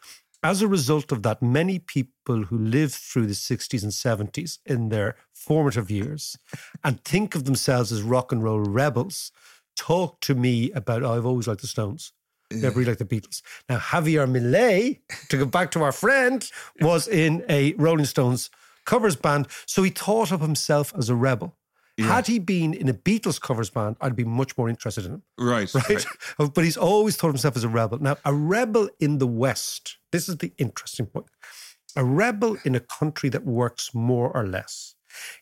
[0.42, 4.88] as a result of that, many people who lived through the 60s and 70s in
[4.88, 6.36] their formative years
[6.82, 9.32] and think of themselves as rock and roll rebels
[9.76, 12.12] talk to me about, oh, I've always liked the Stones.
[12.52, 13.42] Never really liked the Beatles.
[13.68, 16.48] Now, Javier Milei, to go back to our friend,
[16.80, 18.50] was in a Rolling Stones
[18.84, 19.46] covers band.
[19.66, 21.54] So he thought of himself as a rebel.
[21.98, 25.22] Had he been in a Beatles covers band, I'd be much more interested in him
[25.38, 25.72] Right.
[25.88, 26.06] right?
[26.38, 27.98] But he's always thought of himself as a rebel.
[27.98, 31.26] Now, a rebel in the West, this is the interesting point.
[31.96, 34.94] A rebel in a country that works more or less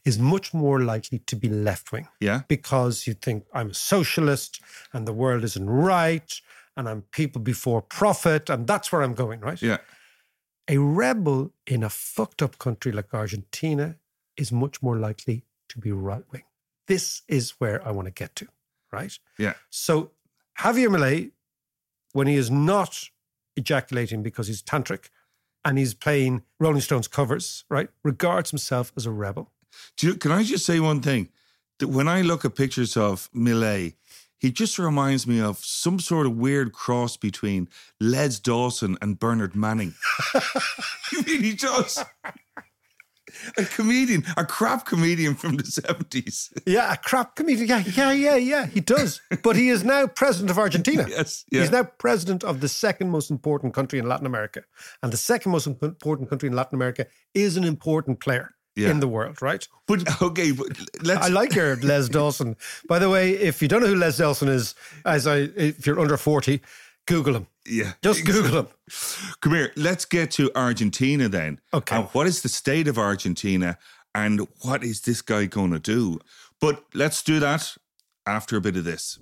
[0.04, 2.40] is much more likely to be left wing Yeah.
[2.48, 4.60] because you think I'm a socialist
[4.92, 6.40] and the world isn't right
[6.76, 9.60] and I'm people before profit and that's where I'm going, right?
[9.62, 9.78] Yeah.
[10.68, 13.96] A rebel in a fucked up country like Argentina
[14.36, 16.44] is much more likely to be right wing.
[16.86, 18.48] This is where I want to get to,
[18.92, 19.16] right?
[19.38, 19.54] Yeah.
[19.70, 20.12] So
[20.60, 21.32] Javier Milei,
[22.12, 23.10] when he is not
[23.56, 25.10] ejaculating because he's tantric
[25.64, 29.52] and he's playing Rolling Stones covers, right, regards himself as a rebel.
[29.96, 31.28] Do you, can I just say one thing?
[31.78, 33.94] That when I look at pictures of Milei,
[34.38, 37.68] he just reminds me of some sort of weird cross between
[38.00, 39.94] Les Dawson and Bernard Manning.
[41.10, 42.04] he really does.
[43.56, 46.52] A comedian, a crap comedian from the 70s.
[46.66, 47.68] Yeah, a crap comedian.
[47.68, 48.66] Yeah, yeah, yeah, yeah.
[48.66, 49.20] He does.
[49.42, 51.06] But he is now president of Argentina.
[51.18, 51.60] Yes, yeah.
[51.62, 54.62] He's now president of the second most important country in Latin America.
[55.02, 58.90] And the second most important country in Latin America is an important player Yeah.
[58.90, 59.66] in the world, right?
[59.86, 60.66] But okay, but
[61.02, 61.26] let's.
[61.26, 62.56] I like your Les Dawson.
[62.88, 65.98] By the way, if you don't know who Les Dawson is, as I if you're
[66.00, 66.60] under 40,
[67.06, 67.46] Google him.
[67.68, 68.68] Yeah, Just Google them.
[69.40, 69.72] Come here.
[69.76, 71.60] Let's get to Argentina then.
[71.72, 71.96] Okay.
[71.96, 73.78] And what is the state of Argentina
[74.14, 76.20] and what is this guy going to do?
[76.60, 77.76] But let's do that
[78.26, 79.18] after a bit of this.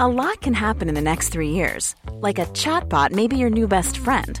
[0.00, 1.96] A lot can happen in the next three years.
[2.12, 4.40] Like a chatbot may be your new best friend.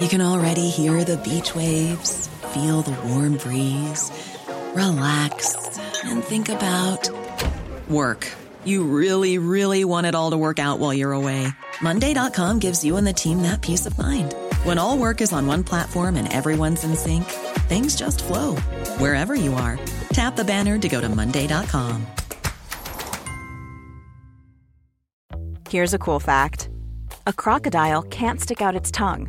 [0.00, 4.12] You can already hear the beach waves, feel the warm breeze,
[4.72, 5.56] relax,
[6.04, 7.10] and think about
[7.88, 8.24] work.
[8.62, 11.48] You really, really want it all to work out while you're away.
[11.82, 14.36] Monday.com gives you and the team that peace of mind.
[14.62, 17.24] When all work is on one platform and everyone's in sync,
[17.66, 18.54] things just flow
[18.98, 19.80] wherever you are.
[20.10, 22.06] Tap the banner to go to Monday.com.
[25.68, 26.68] Here's a cool fact
[27.26, 29.28] a crocodile can't stick out its tongue.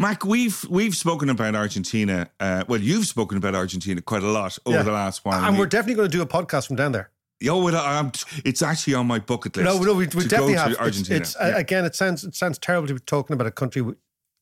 [0.00, 2.28] Mac, we've we've spoken about Argentina.
[2.40, 4.82] Uh, well, you've spoken about Argentina quite a lot over Yeah.
[4.82, 5.44] the last while.
[5.44, 7.10] And We- we're definitely going to do a podcast from down there.
[7.42, 8.12] I'm,
[8.44, 9.64] it's actually on my bucket list.
[9.64, 10.66] No, no, we, we definitely have.
[10.68, 11.20] to It's- Argentina.
[11.20, 11.58] It's, Yeah.
[11.58, 13.82] again, it sounds it sounds terrible to be talking about a country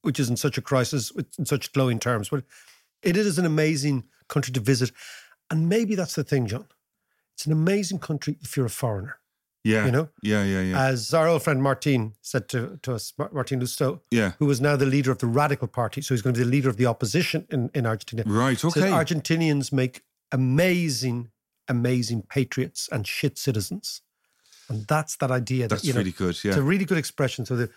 [0.02, 2.44] which is in such a crisis, in such glowing terms, but
[3.02, 4.92] it is an amazing country to visit,
[5.50, 6.66] and maybe that's the thing, John.
[7.34, 9.18] It's an amazing country if you're a foreigner.
[9.64, 10.08] Yeah, you know?
[10.22, 14.32] yeah, yeah, yeah, As our old friend Martin said to, to us, Martin Lousteau, yeah.
[14.38, 16.50] who is now the leader of the Radical Party, so he's going to be the
[16.50, 18.22] leader of the opposition in, in Argentina.
[18.24, 18.90] Right, Says okay.
[18.90, 21.30] Argentinians make amazing,
[21.66, 24.00] amazing patriots and shit citizens.
[24.68, 26.42] And that's that idea that That's you know, really good.
[26.44, 27.44] Yeah, it's a really good expression.
[27.46, 27.70] So the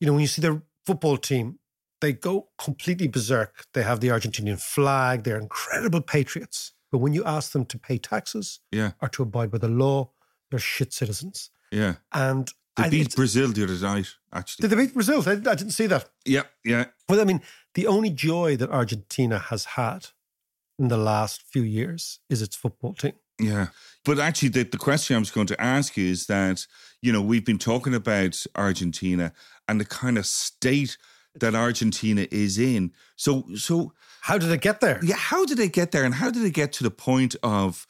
[0.00, 1.58] you know, when you see their football team,
[2.00, 3.64] they go completely berserk.
[3.74, 6.72] They have the Argentinian flag, they're incredible patriots.
[6.90, 10.10] But when you ask them to pay taxes yeah, or to abide by the law,
[10.50, 11.50] they're shit citizens.
[11.70, 11.94] yeah.
[12.12, 14.62] And They I- beat Brazil the other night, actually.
[14.68, 15.22] did they beat Brazil?
[15.26, 16.08] I, I didn't see that.
[16.24, 16.86] yeah, yeah.
[17.08, 17.40] Well, I mean,
[17.74, 20.08] the only joy that Argentina has had
[20.78, 23.14] in the last few years is its football team.
[23.40, 23.68] Yeah.
[24.04, 26.66] But actually, the, the question I was going to ask you is that,
[27.02, 29.32] you know, we've been talking about Argentina
[29.68, 30.96] and the kind of state
[31.34, 32.92] that Argentina is in.
[33.16, 34.98] So, so How did it get there?
[35.04, 36.04] yeah, how did they get there?
[36.04, 37.86] And how did they get to the point of,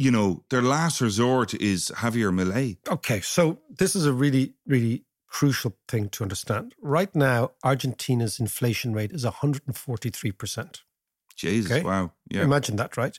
[0.00, 2.78] you know, their last resort is Javier Milei?
[2.88, 6.74] Okay, so this is a really, really crucial thing to understand.
[6.80, 10.80] Right now, Argentina's inflation rate is 143%.
[11.36, 11.84] Jesus, Okay.
[11.84, 12.12] wow.
[12.30, 12.44] Yeah.
[12.44, 13.18] Imagine that, right?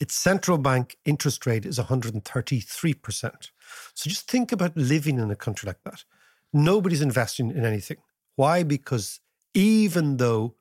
[0.00, 3.50] Its central bank interest rate is 133%.
[3.94, 6.04] So just think about living in a country like that.
[6.52, 7.98] Nobody's investing in anything.
[8.36, 8.62] Why?
[8.62, 9.20] Because
[9.52, 10.54] even though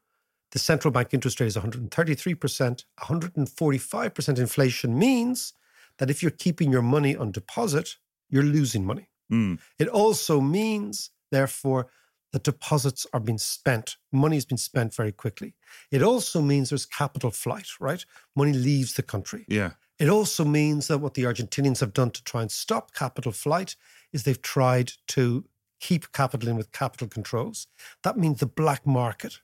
[0.56, 5.52] the central bank interest rate is 133%, 145% inflation means
[5.98, 7.98] that if you're keeping your money on deposit,
[8.30, 9.10] you're losing money.
[9.30, 11.88] Mm, It also means, therefore,
[12.32, 13.98] that deposits are being spent.
[14.14, 15.56] Money has been spent very quickly.
[15.92, 18.06] It also means there's capital flight, right?
[18.34, 19.44] Money leaves the country.
[19.50, 19.72] yeah.
[20.00, 23.76] It also means that what the Argentinians have done to try and stop capital flight
[24.14, 25.46] is they've tried to
[25.82, 27.68] keep capital in with capital controls.
[28.04, 29.40] That means the black market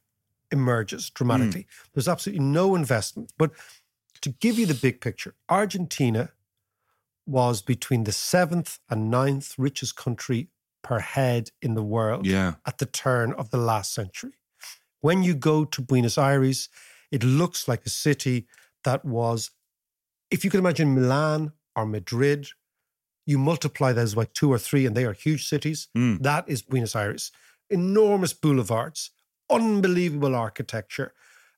[0.52, 1.14] emerges mm.
[1.14, 1.68] dramatically.
[1.94, 3.32] There's absolutely no investment.
[3.38, 3.52] But
[4.22, 6.32] to give you the big picture, Argentina
[7.26, 10.50] was between the seventh and ninth richest country
[10.84, 12.56] per head in the world Yeah.
[12.66, 14.34] at the turn of the last century.
[15.02, 16.70] When you go to Buenos Aires,
[17.12, 18.48] it looks like a city
[18.84, 19.52] that was
[20.32, 22.48] if you can imagine Milan or Madrid,
[23.26, 25.90] you multiply those by two or three, and they are huge cities.
[25.96, 26.24] Mm.
[26.24, 27.32] That is Buenos Aires.
[27.70, 29.12] Enormous boulevards,
[29.52, 31.14] unbelievable architecture,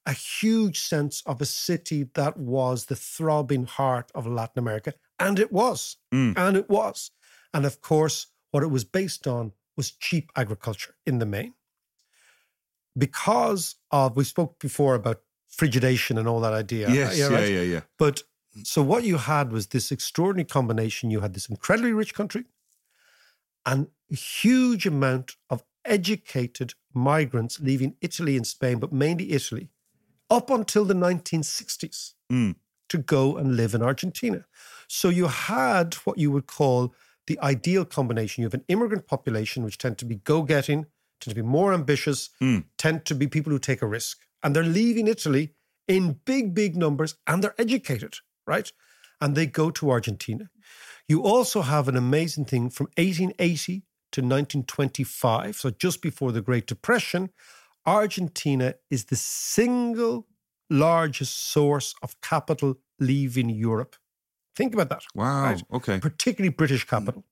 [0.05, 4.93] a huge sense of a city that was the throbbing heart of Latin America.
[5.19, 5.97] And it was.
[6.13, 6.37] Mm.
[6.37, 7.11] And it was.
[7.53, 11.53] And of course, what it was based on was cheap agriculture in the main.
[12.97, 16.89] Because of, we spoke before about frigidation and all that idea.
[16.89, 17.49] Yes, yeah, right?
[17.49, 17.81] yeah, yeah.
[17.97, 18.23] But
[18.63, 21.09] so what you had was this extraordinary combination.
[21.09, 22.45] You had this incredibly rich country
[23.65, 29.69] and a huge amount of educated migrants leaving Italy and Spain, but mainly Italy,
[30.29, 32.55] up until the 1960s Mm.
[32.89, 34.45] to go and live in Argentina.
[34.87, 36.93] So you had what you would call
[37.27, 38.41] the ideal combination.
[38.41, 40.85] You have an immigrant population, which tend to be go getting,
[41.19, 42.29] tend to be more ambitious,
[42.77, 44.19] tend to be people who take a risk.
[44.41, 45.53] And they're leaving Italy
[45.87, 48.15] in big, big numbers and they're educated,
[48.47, 48.71] right?
[49.21, 50.49] And they go to Argentina.
[51.07, 53.83] You also have an amazing thing from 1880
[54.13, 57.29] to 1925, so just before the Great Depression,
[57.85, 60.27] Argentina is the single
[60.69, 63.95] largest source of capital leaving Europe.
[64.55, 65.03] Think about that.
[65.15, 65.43] Wow.
[65.43, 65.63] right?
[65.73, 65.99] Okay.
[65.99, 67.23] Particularly British capital.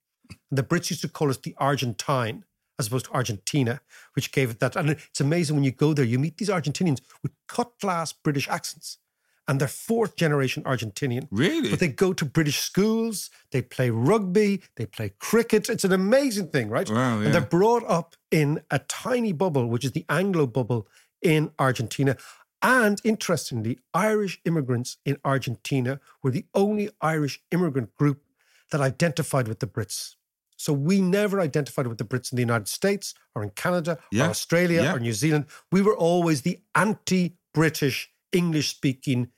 [0.50, 2.44] And the Brits used to call it the Argentine
[2.78, 3.80] as opposed to Argentina,
[4.14, 4.76] which gave it that.
[4.76, 8.48] And it's amazing when you go there, you meet these Argentinians with cut glass British
[8.48, 8.98] accents.
[9.48, 11.26] And they're fourth generation Argentinian.
[11.30, 11.70] Really?
[11.70, 15.68] But they go to British schools, they play rugby, they play cricket.
[15.68, 16.88] It's an amazing thing, right?
[16.88, 17.26] Wow, yeah.
[17.26, 20.86] And they're brought up in a tiny bubble, which is the Anglo bubble
[21.20, 22.16] in Argentina.
[22.62, 28.22] And interestingly, Irish immigrants in Argentina were the only Irish immigrant group
[28.70, 30.14] that identified with the Brits.
[30.56, 34.26] So we never identified with the Brits in the United States or in Canada Yeah,
[34.26, 34.94] or Australia yeah.
[34.94, 35.46] or New Zealand.
[35.72, 39.30] We were always the anti British, English speaking,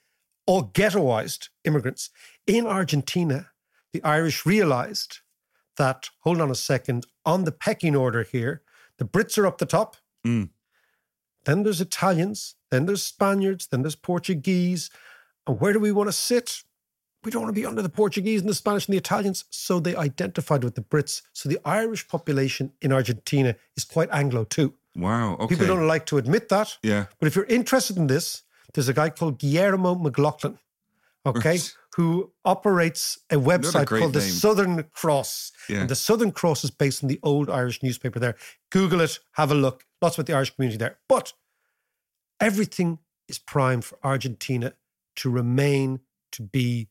[0.46, 2.10] or ghettoized immigrants.
[2.46, 3.50] In Argentina,
[3.92, 5.20] the Irish realized
[5.76, 8.62] that, hold on a second, on the pecking order here,
[8.98, 9.96] the Brits are up the top.
[10.26, 10.50] Mm.
[11.44, 14.90] Then there's Italians, then there's Spaniards, then there's Portuguese.
[15.46, 16.62] And where do we want to sit?
[17.22, 19.44] We don't want to be under the Portuguese and the Spanish and the Italians.
[19.50, 21.22] So they identified with the Brits.
[21.32, 24.74] So the Irish population in Argentina is quite Anglo too.
[24.94, 25.36] Wow.
[25.36, 25.54] Okay.
[25.54, 26.76] People don't like to admit that.
[26.82, 27.06] Yeah.
[27.18, 28.42] But if you're interested in this,
[28.74, 30.58] there's a guy called Guillermo McLaughlin,
[31.24, 31.58] okay,
[31.96, 34.20] who operates a website called the.
[34.20, 35.52] Southern Cross.
[35.68, 35.80] Yeah.
[35.80, 38.36] And the Southern Cross is based on the old Irish newspaper there.
[38.70, 39.84] Google it, have a look.
[40.02, 40.98] Lots about the Irish community there.
[41.08, 41.32] But
[42.40, 44.74] everything is primed for Argentina
[45.16, 46.00] to remain
[46.32, 46.88] to be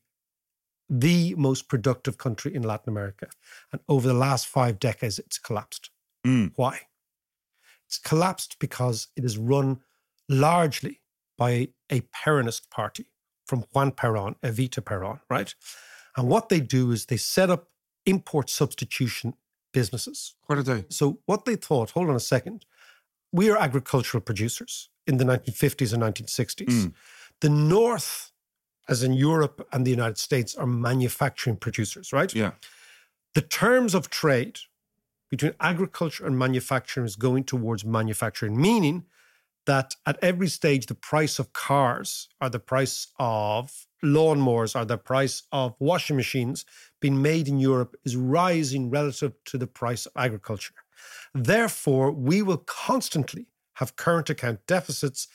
[0.90, 3.28] the most productive country in Latin America.
[3.72, 5.90] And over the last five decades, it's collapsed.
[6.26, 6.54] Mm.
[6.56, 6.82] Why?
[7.88, 9.82] It's collapsed because it is run
[10.30, 11.02] largely
[11.44, 13.06] by a Peronist party
[13.46, 15.54] from Juan Perón, Evita Perón, right?
[16.16, 17.62] And what they do is they set up
[18.06, 19.34] import substitution
[19.74, 20.36] businesses.
[20.46, 20.86] What are they?
[20.90, 22.66] So what they thought, hold on a second,
[23.32, 26.84] we are agricultural producers in the 1950s and 1960s.
[26.84, 26.90] Hmm.
[27.42, 28.32] The North,
[28.88, 32.32] as in Europe and the United States, are manufacturing producers, right?
[32.34, 32.52] Yeah.
[33.38, 34.56] the terms of trade
[35.32, 38.98] between agriculture and manufacturing is going towards manufacturing, meaning
[39.66, 44.98] that at every stage, the price of cars or the price of lawnmowers or the
[44.98, 46.66] price of washing machines
[47.00, 50.74] being made in Europe is rising relative to the price of agriculture.
[51.34, 55.28] Therefore, we will constantly have current account deficits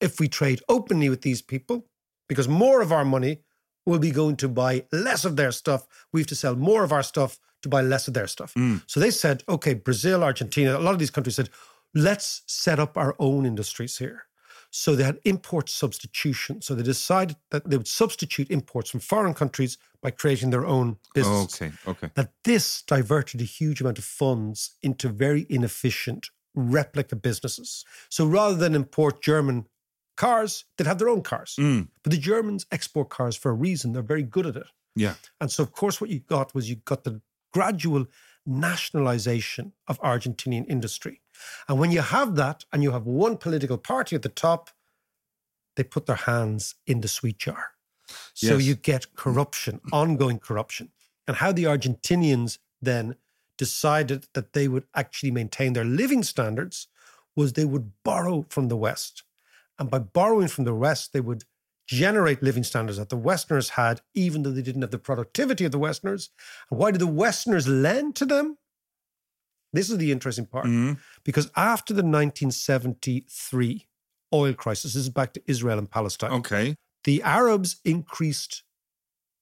[0.00, 1.86] if we trade openly with these people,
[2.28, 3.40] because more of our money
[3.86, 5.86] will be going to buy less of their stuff.
[6.12, 8.54] We have to sell more of our stuff to buy less of their stuff.
[8.54, 8.82] Mm.
[8.86, 11.48] So they said, okay, Brazil, Argentina, a lot of these countries said,
[11.94, 14.24] let's set up our own industries here.
[14.70, 16.60] So they had import substitution.
[16.60, 20.98] So they decided that they would substitute imports from foreign countries by creating their own
[21.14, 21.60] business.
[21.60, 21.72] Okay.
[21.86, 22.10] Okay.
[22.14, 27.84] That this diverted a huge amount of funds into very inefficient replica businesses.
[28.10, 29.66] So rather than import German
[30.16, 31.56] cars, they'd have their own cars.
[31.58, 31.88] Mm.
[32.02, 33.92] But the Germans export cars for a reason.
[33.92, 34.66] They're very good at it.
[34.94, 35.14] Yeah.
[35.40, 37.22] And so, of course, what you got was you got the
[37.52, 38.06] gradual
[38.44, 41.20] nationalization of Argentinian industry.
[41.68, 44.70] And when you have that and you have one political party at the top,
[45.76, 47.72] they put their hands in the sweet jar.
[48.34, 48.64] So Yes.
[48.64, 50.90] you get corruption, ongoing corruption.
[51.26, 53.16] And how the Argentinians then
[53.56, 56.88] decided that they would actually maintain their living standards
[57.36, 59.24] was they would borrow from the West.
[59.78, 61.44] And by borrowing from the West, they would
[61.86, 65.72] generate living standards that the Westerners had, even though they didn't have the productivity of
[65.72, 66.30] the Westerners.
[66.70, 68.58] And why did the Westerners lend to them?
[69.72, 70.66] This is the interesting part.
[70.66, 70.98] Mhm.
[71.24, 73.86] Because after the 1973
[74.32, 76.76] oil crisis, this is back to Israel and Palestine, Okay.
[77.04, 78.62] the Arabs increased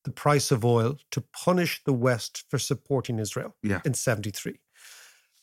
[0.04, 3.80] the price of oil to punish the West for supporting Israel Yeah.
[3.84, 4.60] in 73.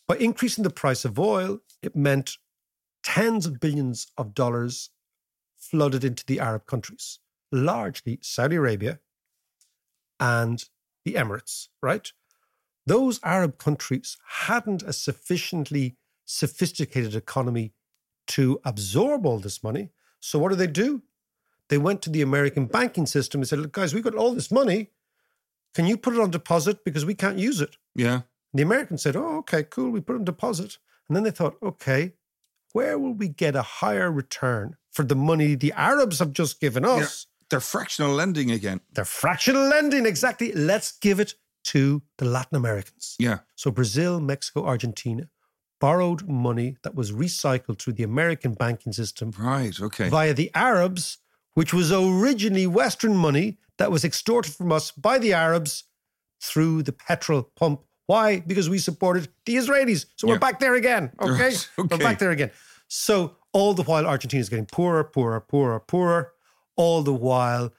[0.07, 2.37] By increasing the price of oil, it meant
[3.03, 4.89] tens of billions of dollars
[5.57, 7.19] flooded into the Arab countries,
[7.51, 8.99] largely Saudi Arabia
[10.19, 10.69] and
[11.05, 12.11] the Emirates, right?
[12.85, 17.73] Those Arab countries hadn't a sufficiently sophisticated economy
[18.27, 19.89] to absorb all this money.
[20.19, 21.01] So what do they do?
[21.69, 24.51] They went to the American banking system and said, Look, guys, we've got all this
[24.51, 24.91] money.
[25.73, 27.77] Can you put it on deposit because we can't use it?
[27.95, 28.21] Yeah.
[28.53, 29.89] The Americans said, Oh, okay, cool.
[29.89, 30.77] We put it on deposit.
[31.07, 32.13] And then they thought, okay,
[32.71, 36.83] where will we get a higher return for the money the Arabs have just given
[36.83, 36.91] Yeah.
[36.91, 37.27] us?
[37.49, 38.81] They're fractional lending again.
[38.93, 40.51] They're fractional lending, exactly.
[40.53, 43.15] Let's give it to the Latin Americans.
[43.19, 43.39] Yeah.
[43.55, 45.29] So Brazil, Mexico, Argentina
[45.79, 49.79] borrowed money that was recycled through the American banking system Right.
[49.81, 50.09] Okay.
[50.09, 51.17] via the Arabs,
[51.55, 55.83] which was originally Western money that was extorted from us by the Arabs
[56.41, 57.81] through the petrol pump.
[58.05, 58.39] Why?
[58.41, 60.05] Because we supported the Israelis.
[60.15, 61.11] So we're back there again.
[61.21, 61.31] Okay?
[61.49, 62.51] Right, We're back there again.
[62.87, 66.31] So all the while, Argentina is getting poorer, poorer, poorer, poorer.
[66.75, 67.71] All the while,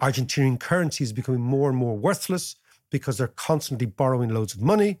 [0.00, 2.56] Argentinian currency is becoming more and more worthless
[2.90, 4.98] because they're constantly borrowing loads of money.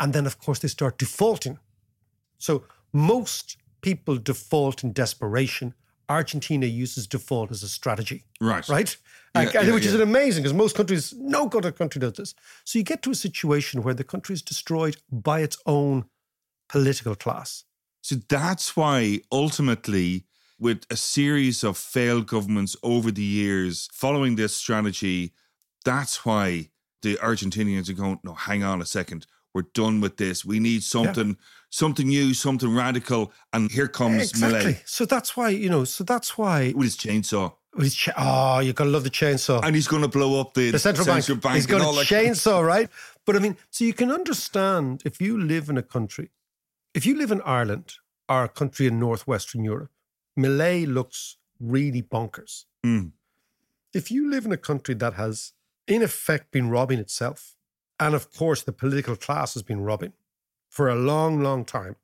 [0.00, 1.58] And then, of course, they start defaulting.
[2.38, 5.74] So most people default in desperation.
[6.08, 8.68] Argentina uses default as a strategy, Right.
[8.68, 8.96] right?
[9.34, 12.34] Yeah, Like, yeah, which is amazing because most countries, no other country does this.
[12.64, 16.04] So you get to a situation where the country is destroyed by its own
[16.68, 17.64] political class.
[18.02, 20.24] So that's why ultimately,
[20.58, 25.32] with a series of failed governments over the years following this strategy,
[25.84, 26.70] that's why
[27.02, 29.26] the Argentinians are going, no, hang on a second.
[29.54, 30.44] We're done with this.
[30.44, 31.36] We need something,
[31.68, 33.32] something new, something radical.
[33.52, 34.74] And here comes exactly.
[34.74, 36.72] Milei So that's why, you know, so that's why.
[36.74, 37.52] with his chainsaw.
[37.74, 39.60] with his cha- oh, you got to love the chainsaw.
[39.62, 41.26] And he's going to blow up the, the central, bank.
[41.26, 42.06] bank He's got a that.
[42.06, 42.88] chainsaw, right?
[43.26, 46.30] But I mean, so you can understand if you live in a country,
[46.94, 47.94] if you live in Ireland
[48.30, 49.90] or a country in northwestern Europe,
[50.38, 52.64] Milei looks really bonkers.
[52.86, 53.12] Mm.
[53.92, 55.52] If you live in a country that has,
[55.86, 57.56] in effect, been robbing itself,
[57.98, 60.12] and of course the political class has been robbing
[60.68, 61.96] for a long, long time,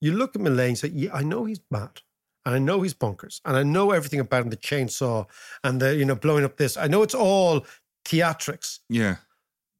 [0.00, 2.02] you look at Milei and say, "Yeah, I know he's mad."
[2.44, 5.26] And I know he's bonkers, and I know everything about him, the chainsaw
[5.62, 6.76] and the, you know, blowing up this.
[6.76, 7.64] I know it's all
[8.04, 9.18] theatrics, Yeah.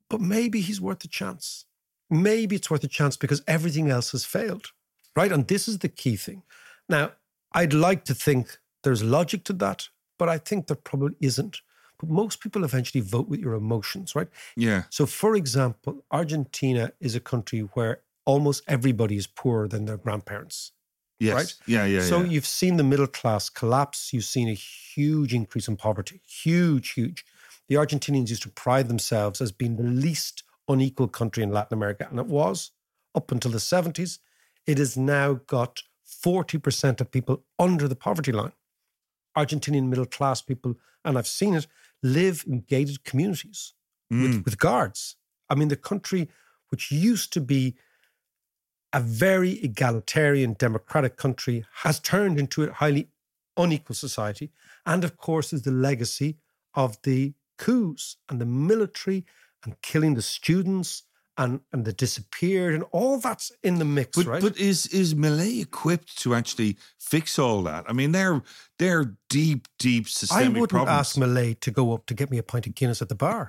[0.08, 1.64] but maybe he's worth a chance.
[2.08, 4.70] Maybe it's worth a chance because everything else has failed,
[5.16, 5.32] right?
[5.32, 6.44] And this is the key thing.
[6.88, 7.14] Now,
[7.52, 11.62] I'd like to think there's logic to that, but I think there probably isn't.
[12.02, 14.26] But most people eventually vote with your emotions, right?
[14.56, 14.82] Yeah.
[14.90, 20.72] So, for example, Argentina is a country where almost everybody is poorer than their grandparents.
[21.20, 21.34] Yes.
[21.34, 21.54] Right?
[21.66, 21.84] Yeah.
[21.84, 22.00] Yeah.
[22.00, 22.30] so yeah.
[22.30, 24.12] you've seen the middle class collapse.
[24.12, 26.20] You've seen a huge increase in poverty.
[26.26, 27.24] Huge, huge.
[27.68, 32.08] The Argentinians used to pride themselves as being the least unequal country in Latin America,
[32.10, 32.72] and it was
[33.14, 34.18] up until the 70s.
[34.66, 35.82] It has now got
[36.24, 38.52] 40% of people under the poverty line.
[39.36, 41.66] Argentinian middle class people, and I've seen it,
[42.02, 43.74] live in gated communities
[44.12, 44.22] Mm.
[44.22, 45.16] with, with guards.
[45.48, 46.28] I mean, the country,
[46.68, 47.76] which used to be
[48.92, 53.08] a very egalitarian, democratic country, has turned into a highly
[53.56, 54.50] unequal society.
[54.84, 56.36] And of course, is the legacy
[56.74, 59.24] of the coups and the military
[59.64, 61.04] and killing the students
[61.38, 64.42] and, and the disappeared and all that's in the mix, But, right?
[64.42, 67.84] but is is Milei equipped to actually fix all that?
[67.88, 68.42] I mean, they're
[68.78, 70.90] they're deep, deep I wouldn't problems.
[70.90, 73.48] ask Milei to go up to get me a pint of Guinness at the bar.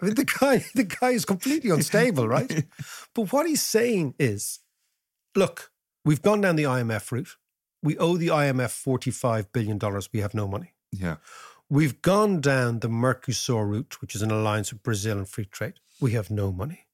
[0.00, 2.64] I mean, the guy, the guy is completely unstable, right?
[3.14, 4.60] But what he's saying is,
[5.34, 5.72] look,
[6.04, 7.36] we've gone down the IMF route.
[7.82, 10.08] We owe the IMF forty-five billion dollars.
[10.12, 10.74] We have no money.
[10.92, 11.16] yeah,
[11.70, 15.74] We've gone down the Mercosur route, which is an alliance with Brazil and free trade.
[16.00, 16.86] We have no money.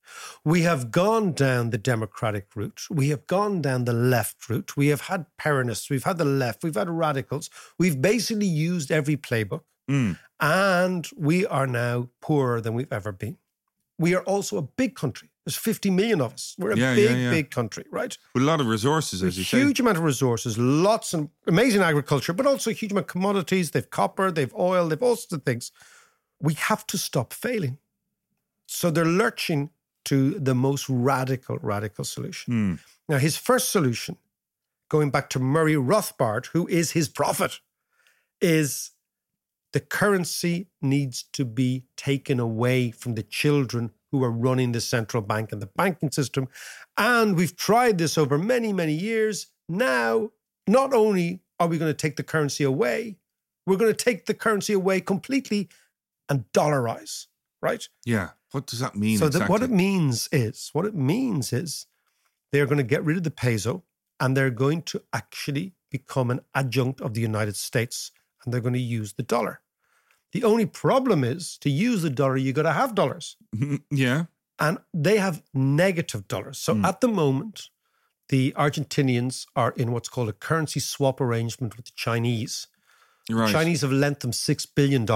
[0.45, 2.83] We have gone down the democratic route.
[2.91, 4.77] We have gone down the left route.
[4.77, 5.89] We have had Peronists.
[5.91, 6.65] We've had the left.
[6.65, 7.51] We've had radicals.
[7.79, 9.63] We've basically used every playbook.
[9.89, 10.19] Mm.
[10.41, 13.39] And we are now poorer than we've ever been.
[13.99, 15.31] We are also a big country.
[15.45, 16.55] There's 50 million of us.
[16.59, 17.31] We're a Yeah, big, yeah, yeah.
[17.31, 18.17] big country, right?
[18.35, 19.59] with a lot of resources, A as you say.
[19.59, 23.71] huge amount of resources, lots and amazing agriculture, but also a huge amount of commodities.
[23.73, 25.71] They've copper, they've oil, they've all sorts of things.
[26.40, 27.79] We have to stop failing.
[28.67, 29.71] So they're lurching
[30.07, 32.53] to the most radical, radical solution.
[32.53, 32.75] Hmm.
[33.13, 34.17] Now, his first solution,
[34.88, 37.61] going back to Murray Rothbard, who is his prophet,
[38.40, 38.92] is
[39.73, 45.21] the currency needs to be taken away from the children who are running the central
[45.21, 46.46] bank and the banking system.
[46.96, 49.48] And we've tried this over many, many years.
[49.69, 50.31] Now,
[50.69, 53.17] not only are we going to take the currency away,
[53.67, 55.69] we're going to take the currency away completely
[56.29, 57.27] and dollarize,
[57.60, 57.88] right?
[58.04, 58.31] Yeah.
[58.52, 59.19] What does that mean?
[59.19, 59.48] so exactly?
[59.48, 61.87] that what it means is what it means is
[62.52, 63.83] they're going to get rid of the peso
[64.21, 68.12] and they're going to actually become an adjunct of the United States
[68.44, 69.60] and they're going to use the dollar.
[70.35, 73.37] The only problem is to use the dollar, you've got to have dollars.
[73.91, 74.25] yeah.
[74.59, 76.59] And they have negative dollars.
[76.59, 76.85] So Hmm.
[76.85, 77.71] at the moment,
[78.29, 82.67] the Argentinians are in what's called a currency swap arrangement with the Chinese.
[83.31, 83.51] Right.
[83.53, 85.07] Chinese have lent them $6 billion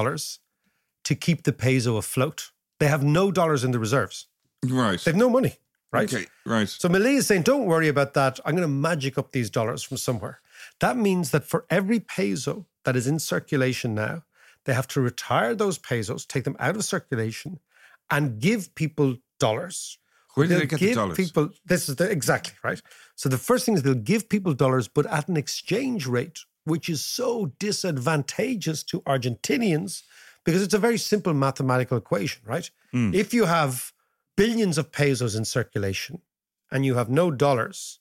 [1.09, 2.51] to keep the peso afloat.
[2.81, 4.27] They have no dollars in the reserves.
[4.65, 5.01] Right.
[5.05, 5.55] They have no money,
[5.93, 6.13] right?
[6.13, 6.27] Okay.
[6.47, 6.69] Right.
[6.69, 8.39] So Milei is saying, don't worry about that.
[8.45, 10.41] I'm going to magic up these dollars from somewhere.
[10.81, 14.23] That means that for every peso that is in circulation now,
[14.65, 17.61] they have to retire those pesos, take them out of circulation,
[18.11, 19.99] and give people dollars.
[20.35, 21.17] Where do they get the give dollars?
[21.17, 22.81] People, this is the, exactly right.
[23.17, 26.89] So the first thing is they'll give people dollars, but at an exchange rate which
[26.89, 30.03] is so disadvantageous to Argentinians
[30.45, 32.71] because it's a very simple mathematical equation, right?
[32.93, 33.11] Hmm.
[33.13, 33.93] If you have
[34.37, 36.21] billions of pesos in circulation
[36.71, 38.01] and you have no dollars,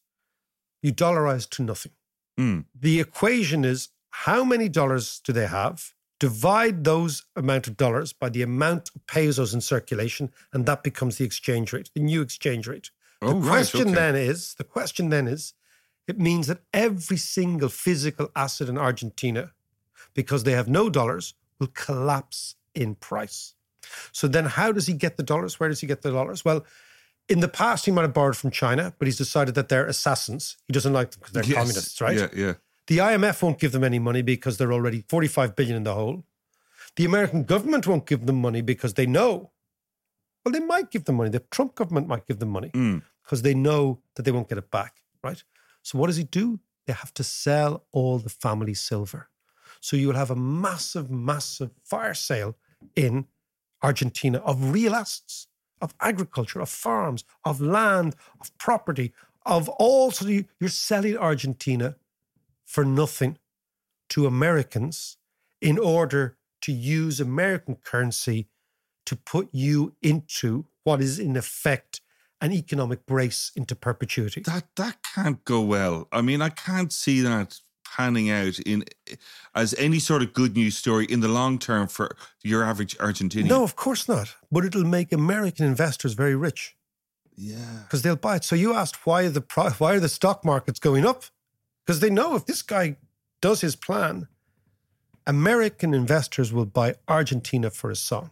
[0.81, 1.93] you dollarize to nothing.
[2.37, 2.59] Hmm.
[2.79, 5.93] The equation is how many dollars do they have?
[6.19, 11.17] Divide those amount of dollars by the amount of pesos in circulation, and that becomes
[11.17, 12.89] the exchange rate, the new exchange rate.
[13.21, 13.93] The Oh, right, question okay.
[13.93, 15.53] then is the question then is
[16.07, 19.51] it means that every single physical asset in Argentina,
[20.13, 23.53] because they have no dollars, will collapse in price.
[24.11, 25.59] So then how does he get the dollars?
[25.59, 26.43] Where does he get the dollars?
[26.43, 26.65] Well,
[27.29, 30.57] in the past, he might have borrowed from China, but he's decided that they're assassins.
[30.65, 31.55] He doesn't like them because they're Yes.
[31.57, 32.17] communists, right?
[32.17, 32.27] Yeah.
[32.33, 32.53] Yeah.
[32.87, 36.25] The IMF won't give them any money because they're already 45 billion in the hole.
[36.95, 39.51] The American government won't give them money because they know.
[40.43, 41.29] Well, they might give them money.
[41.29, 43.03] The Trump government might give them money Mm.
[43.23, 45.43] because they know that they won't get it back, right?
[45.83, 46.59] So what does he do?
[46.85, 49.29] They have to sell all the family silver.
[49.81, 52.55] So you will have a massive, massive fire sale
[52.95, 53.27] in
[53.83, 55.47] Argentina of real assets,
[55.81, 59.13] of agriculture, of farms, of land, of property,
[59.45, 60.11] of all.
[60.11, 61.95] So you- you're selling Argentina
[62.67, 63.37] for nothing
[64.09, 65.17] to Americans
[65.61, 68.47] in order to use American currency
[69.05, 72.01] to put you into what is in effect
[72.41, 74.41] an economic brace into perpetuity.
[74.41, 76.07] That that can't go well.
[76.11, 77.59] I mean, I can't see that
[77.95, 78.83] panning out in
[79.55, 83.47] as any sort of good news story in the long term for your average Argentinian.
[83.47, 84.35] No, of course not.
[84.51, 86.75] But it'll make American investors very rich
[87.35, 87.83] Yeah.
[87.83, 88.43] because they'll buy it.
[88.43, 89.43] So you asked why are the
[89.79, 91.23] why are the stock markets going up?
[91.87, 92.97] Because they know if this guy
[93.41, 94.27] does his plan,
[95.25, 98.29] American investors will buy Argentina for a song,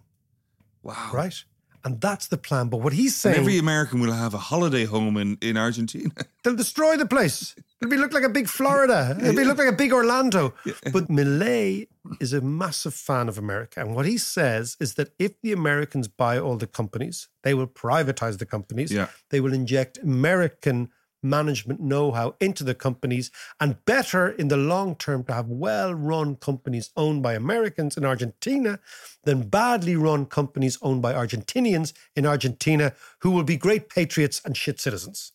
[0.83, 1.09] Wow.
[1.13, 1.41] right?
[1.85, 2.67] And that's the plan.
[2.69, 6.09] But what he's And saying, every American will have a holiday home in, in Argentina.
[6.43, 7.55] they'll destroy the place.
[7.79, 9.15] It'll be look like a big Florida.
[9.21, 10.53] It'll be look like a big Orlando.
[10.91, 11.87] But Milei
[12.19, 13.79] is a massive fan of America.
[13.81, 17.67] And what he says is that if the Americans buy all the companies, they will
[17.67, 18.91] privatize the companies.
[18.91, 19.07] Yeah.
[19.29, 20.89] They will inject American
[21.25, 26.91] management know-how into the companies and better in the long term to have well-run companies
[26.95, 28.79] owned by Americans in Argentina
[29.23, 34.55] than badly run companies owned by Argentinians in Argentina who will be great patriots and
[34.55, 35.33] shit citizens.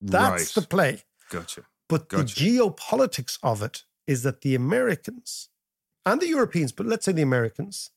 [0.00, 0.62] That's right.
[0.62, 1.02] the play.
[1.30, 1.62] Gotcha.
[1.88, 2.34] But Gotcha.
[2.34, 5.48] the geopolitics of it is that the Americans
[6.04, 7.90] and the Europeans, but let's say the Americans,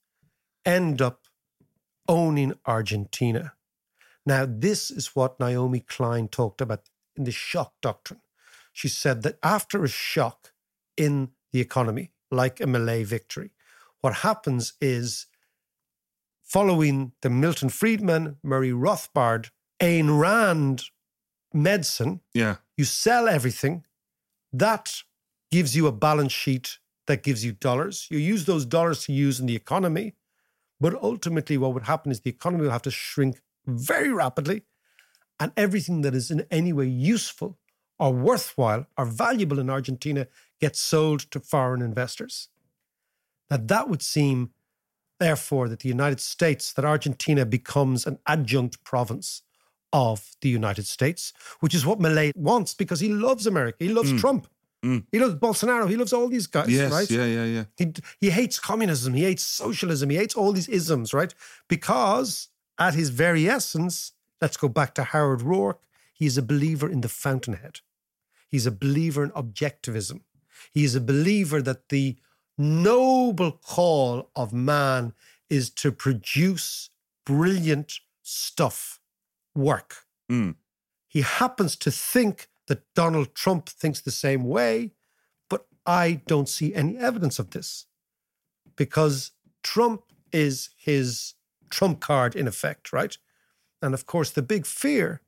[0.65, 1.27] end up
[2.07, 3.53] owning Argentina.
[4.25, 8.21] Now, this is what Naomi Klein talked about in the shock doctrine.
[8.73, 10.53] She said that after a shock
[10.95, 13.51] in the economy, like a Milei victory,
[14.01, 15.27] what happens is
[16.43, 19.49] following the Milton Friedman, Murray Rothbard,
[19.81, 20.85] Ayn Rand
[21.53, 22.57] medicine, Yeah.
[22.75, 23.85] you sell everything.
[24.53, 25.01] That
[25.51, 28.07] gives you a balance sheet that gives you dollars.
[28.09, 30.15] You use those dollars to use in the economy.
[30.79, 34.63] But ultimately, what would happen is the economy will have to shrink very rapidly,
[35.39, 37.57] and everything that is in any way useful
[37.99, 40.27] or worthwhile or valuable in Argentina
[40.59, 42.49] gets sold to foreign investors.
[43.49, 44.51] Now, that would seem,
[45.19, 49.43] therefore, that the United States, that Argentina becomes an adjunct province
[49.93, 53.77] of the United States, which is what Milei wants because he loves America.
[53.79, 54.19] He loves mm.
[54.19, 54.47] Trump.
[54.83, 55.05] Mm.
[55.11, 55.89] He loves Bolsonaro.
[55.89, 56.91] He loves all these guys, Yes.
[56.91, 57.09] right?
[57.09, 57.25] Yeah.
[57.25, 57.45] Yeah.
[57.45, 57.63] Yeah.
[57.77, 59.13] He, he hates communism.
[59.13, 60.09] He hates socialism.
[60.09, 61.33] He hates all these isms, right?
[61.67, 64.11] Because at his very essence,
[64.41, 65.77] let's go back to Howard Roark,
[66.13, 67.81] He is a believer in the fountainhead.
[68.49, 70.21] He's a believer in objectivism.
[70.71, 72.17] He is a believer that the
[72.57, 75.13] noble call of man
[75.49, 76.89] is to produce
[77.25, 78.99] brilliant stuff,
[79.55, 80.05] work.
[80.31, 80.55] Mm.
[81.07, 84.93] He happens to think that Donald Trump thinks the same way,
[85.49, 87.85] but I don't see any evidence of this
[88.75, 89.31] because
[89.63, 91.35] Trump is his
[91.69, 93.17] trump card in effect, right?
[93.81, 95.21] And of course, the big fear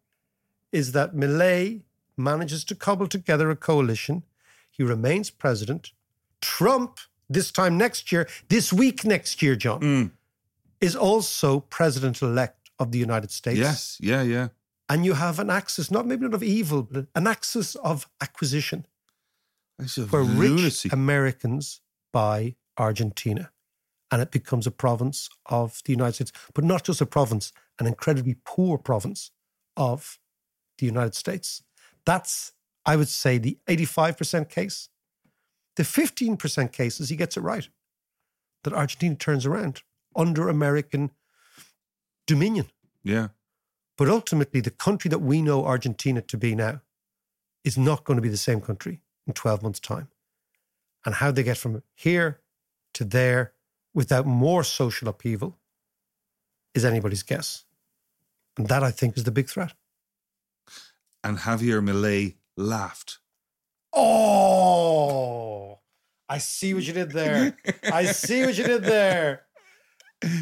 [0.72, 1.82] is that Milei
[2.18, 4.24] manages to cobble together a coalition.
[4.70, 5.92] He remains president.
[6.42, 10.12] Trump, this time next year, this week next year, John, Mm.
[10.82, 13.60] is also president elect of the United States.
[13.60, 14.48] Yes, yeah, yeah.
[14.88, 18.86] And you have an axis, not maybe not of evil, but an axis of acquisition
[20.10, 20.88] where lunacy.
[20.90, 21.82] rich Americans
[22.12, 23.52] buy Argentina.
[24.12, 27.88] And it becomes a province of the United States, but not just a province, an
[27.88, 29.32] incredibly poor province
[29.76, 30.20] of
[30.78, 31.64] the United States.
[32.06, 32.54] That's,
[32.86, 34.90] I would say, the 85% case.
[35.76, 37.70] The 15% case is he gets it right
[38.64, 39.84] that Argentina turns around
[40.16, 41.12] under American
[42.28, 42.68] dominion.
[43.04, 43.30] yeah.
[43.98, 46.82] But ultimately, the country that we know Argentina to be now
[47.66, 50.08] is not going to be the same country in 12 months' time.
[51.06, 52.40] And how they get from here
[52.94, 53.54] to there
[53.94, 55.58] without more social upheaval
[56.74, 57.66] is anybody's guess.
[58.60, 59.72] And that, I think, is the big threat.
[61.24, 63.20] And Javier Milei laughed.
[63.94, 65.80] Oh,
[66.28, 67.56] I see what you did there.
[67.84, 69.44] I see what you did there.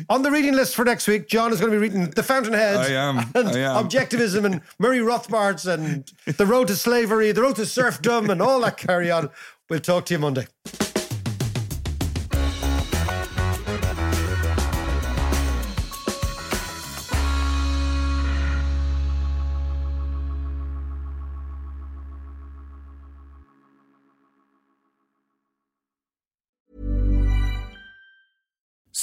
[0.10, 2.78] On the reading list for next week, John is going to be reading The Fountainhead.
[2.78, 3.88] I am, And I am.
[3.88, 8.60] Objectivism and Murray Rothbard's and The Road to Slavery, The Road to Serfdom, and all
[8.62, 9.30] that carry on.
[9.70, 10.48] We'll talk to you Monday.